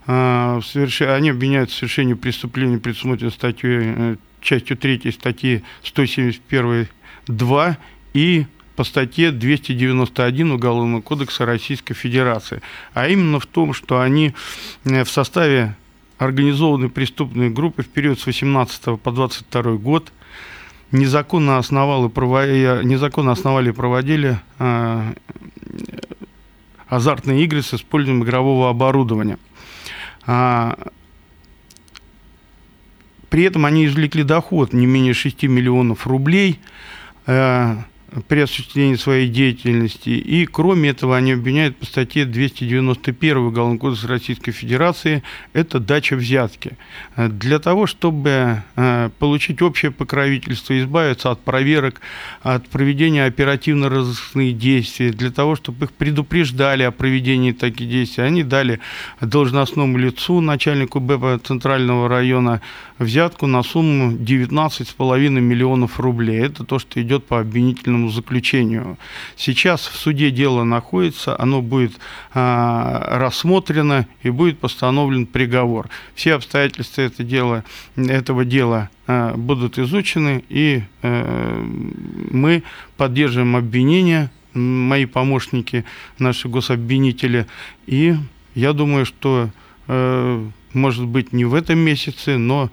э, 0.05 0.61
соверш... 0.63 1.01
они 1.01 1.31
обвиняют 1.31 1.71
в 1.71 1.73
совершении 1.73 2.13
преступления, 2.13 2.77
предусмотренной 2.77 3.31
статьей, 3.31 3.79
э, 3.81 4.15
частью 4.41 4.77
3 4.77 5.11
статьи 5.11 5.63
171.2 5.83 7.77
и 8.13 8.45
по 8.75 8.83
статье 8.83 9.31
291 9.31 10.51
Уголовного 10.51 11.01
кодекса 11.01 11.47
Российской 11.47 11.95
Федерации. 11.95 12.61
А 12.93 13.07
именно 13.07 13.39
в 13.39 13.47
том, 13.47 13.73
что 13.73 14.01
они 14.01 14.35
в 14.83 15.05
составе 15.05 15.75
организованной 16.19 16.89
преступной 16.89 17.49
группы 17.49 17.81
в 17.81 17.87
период 17.87 18.19
с 18.19 18.27
18 18.27 19.01
по 19.01 19.11
22 19.11 19.77
год– 19.77 20.11
незаконно, 20.93 21.57
основал 21.57 22.05
и 22.05 22.09
проводили, 22.09 22.83
незаконно 22.83 23.31
основали 23.31 23.69
и 23.69 23.73
проводили 23.73 24.39
э, 24.59 25.13
азартные 26.87 27.43
игры 27.43 27.61
с 27.61 27.73
использованием 27.73 28.23
игрового 28.23 28.69
оборудования. 28.69 29.37
А, 30.25 30.77
при 33.29 33.43
этом 33.43 33.65
они 33.65 33.85
извлекли 33.85 34.23
доход 34.23 34.73
не 34.73 34.85
менее 34.85 35.13
6 35.13 35.43
миллионов 35.43 36.07
рублей. 36.07 36.59
Э, 37.25 37.77
при 38.27 38.41
осуществлении 38.41 38.95
своей 38.95 39.27
деятельности. 39.27 40.09
И 40.09 40.45
кроме 40.45 40.89
этого 40.89 41.17
они 41.17 41.33
обвиняют 41.33 41.77
по 41.77 41.85
статье 41.85 42.25
291 42.25 43.37
Уголовного 43.37 43.79
кодекса 43.79 44.07
Российской 44.07 44.51
Федерации 44.51 45.23
это 45.53 45.79
дача 45.79 46.15
взятки. 46.15 46.77
Для 47.17 47.59
того, 47.59 47.87
чтобы 47.87 48.63
э, 48.75 49.09
получить 49.19 49.61
общее 49.61 49.91
покровительство, 49.91 50.79
избавиться 50.79 51.31
от 51.31 51.41
проверок, 51.41 52.01
от 52.41 52.67
проведения 52.69 53.25
оперативно-розыскных 53.25 54.57
действий, 54.57 55.11
для 55.11 55.31
того, 55.31 55.55
чтобы 55.55 55.85
их 55.85 55.91
предупреждали 55.91 56.83
о 56.83 56.91
проведении 56.91 57.51
таких 57.51 57.89
действий, 57.89 58.23
они 58.23 58.43
дали 58.43 58.79
должностному 59.21 59.97
лицу, 59.97 60.41
начальнику 60.41 60.99
БП 60.99 61.43
Центрального 61.45 62.07
района, 62.07 62.61
взятку 62.99 63.47
на 63.47 63.63
сумму 63.63 64.11
19,5 64.13 65.29
миллионов 65.29 65.99
рублей. 65.99 66.41
Это 66.41 66.63
то, 66.63 66.79
что 66.79 67.01
идет 67.01 67.25
по 67.25 67.39
обвинительному 67.39 68.02
предварительному 68.03 68.09
заключению. 68.09 68.97
Сейчас 69.35 69.81
в 69.87 69.95
суде 69.95 70.31
дело 70.31 70.63
находится, 70.63 71.39
оно 71.39 71.61
будет 71.61 71.93
а, 72.33 73.17
рассмотрено 73.19 74.05
и 74.23 74.29
будет 74.29 74.59
постановлен 74.59 75.25
приговор. 75.25 75.89
Все 76.15 76.35
обстоятельства 76.35 77.01
это 77.01 77.23
дела, 77.23 77.63
этого 77.95 78.45
дела 78.45 78.89
а, 79.07 79.35
будут 79.35 79.77
изучены, 79.77 80.43
и 80.49 80.83
а, 81.01 81.63
мы 82.31 82.63
поддерживаем 82.97 83.55
обвинение, 83.55 84.29
мои 84.53 85.05
помощники, 85.05 85.83
наши 86.19 86.47
гособвинители, 86.47 87.47
и 87.87 88.15
я 88.55 88.73
думаю, 88.73 89.05
что 89.05 89.49
э, 89.87 90.47
может 90.73 91.05
быть 91.05 91.33
не 91.33 91.45
в 91.45 91.55
этом 91.55 91.79
месяце, 91.79 92.37
но 92.37 92.69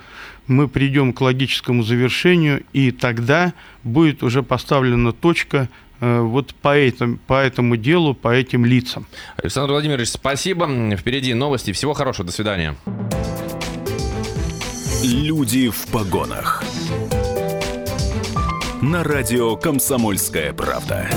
мы 0.50 0.68
придем 0.68 1.12
к 1.12 1.20
логическому 1.20 1.82
завершению, 1.82 2.64
и 2.72 2.90
тогда 2.90 3.54
будет 3.84 4.22
уже 4.22 4.42
поставлена 4.42 5.12
точка 5.12 5.68
э, 6.00 6.20
вот 6.20 6.54
по 6.54 6.76
этому, 6.76 7.18
по 7.26 7.34
этому 7.34 7.76
делу, 7.76 8.14
по 8.14 8.34
этим 8.34 8.66
лицам. 8.66 9.06
Александр 9.36 9.72
Владимирович, 9.72 10.08
спасибо. 10.08 10.68
Впереди 10.96 11.32
новости. 11.34 11.72
Всего 11.72 11.94
хорошего. 11.94 12.26
До 12.26 12.32
свидания. 12.32 12.76
Люди 15.02 15.70
в 15.70 15.86
погонах. 15.86 16.62
На 18.82 19.04
радио 19.04 19.56
«Комсомольская 19.56 20.52
правда». 20.52 21.08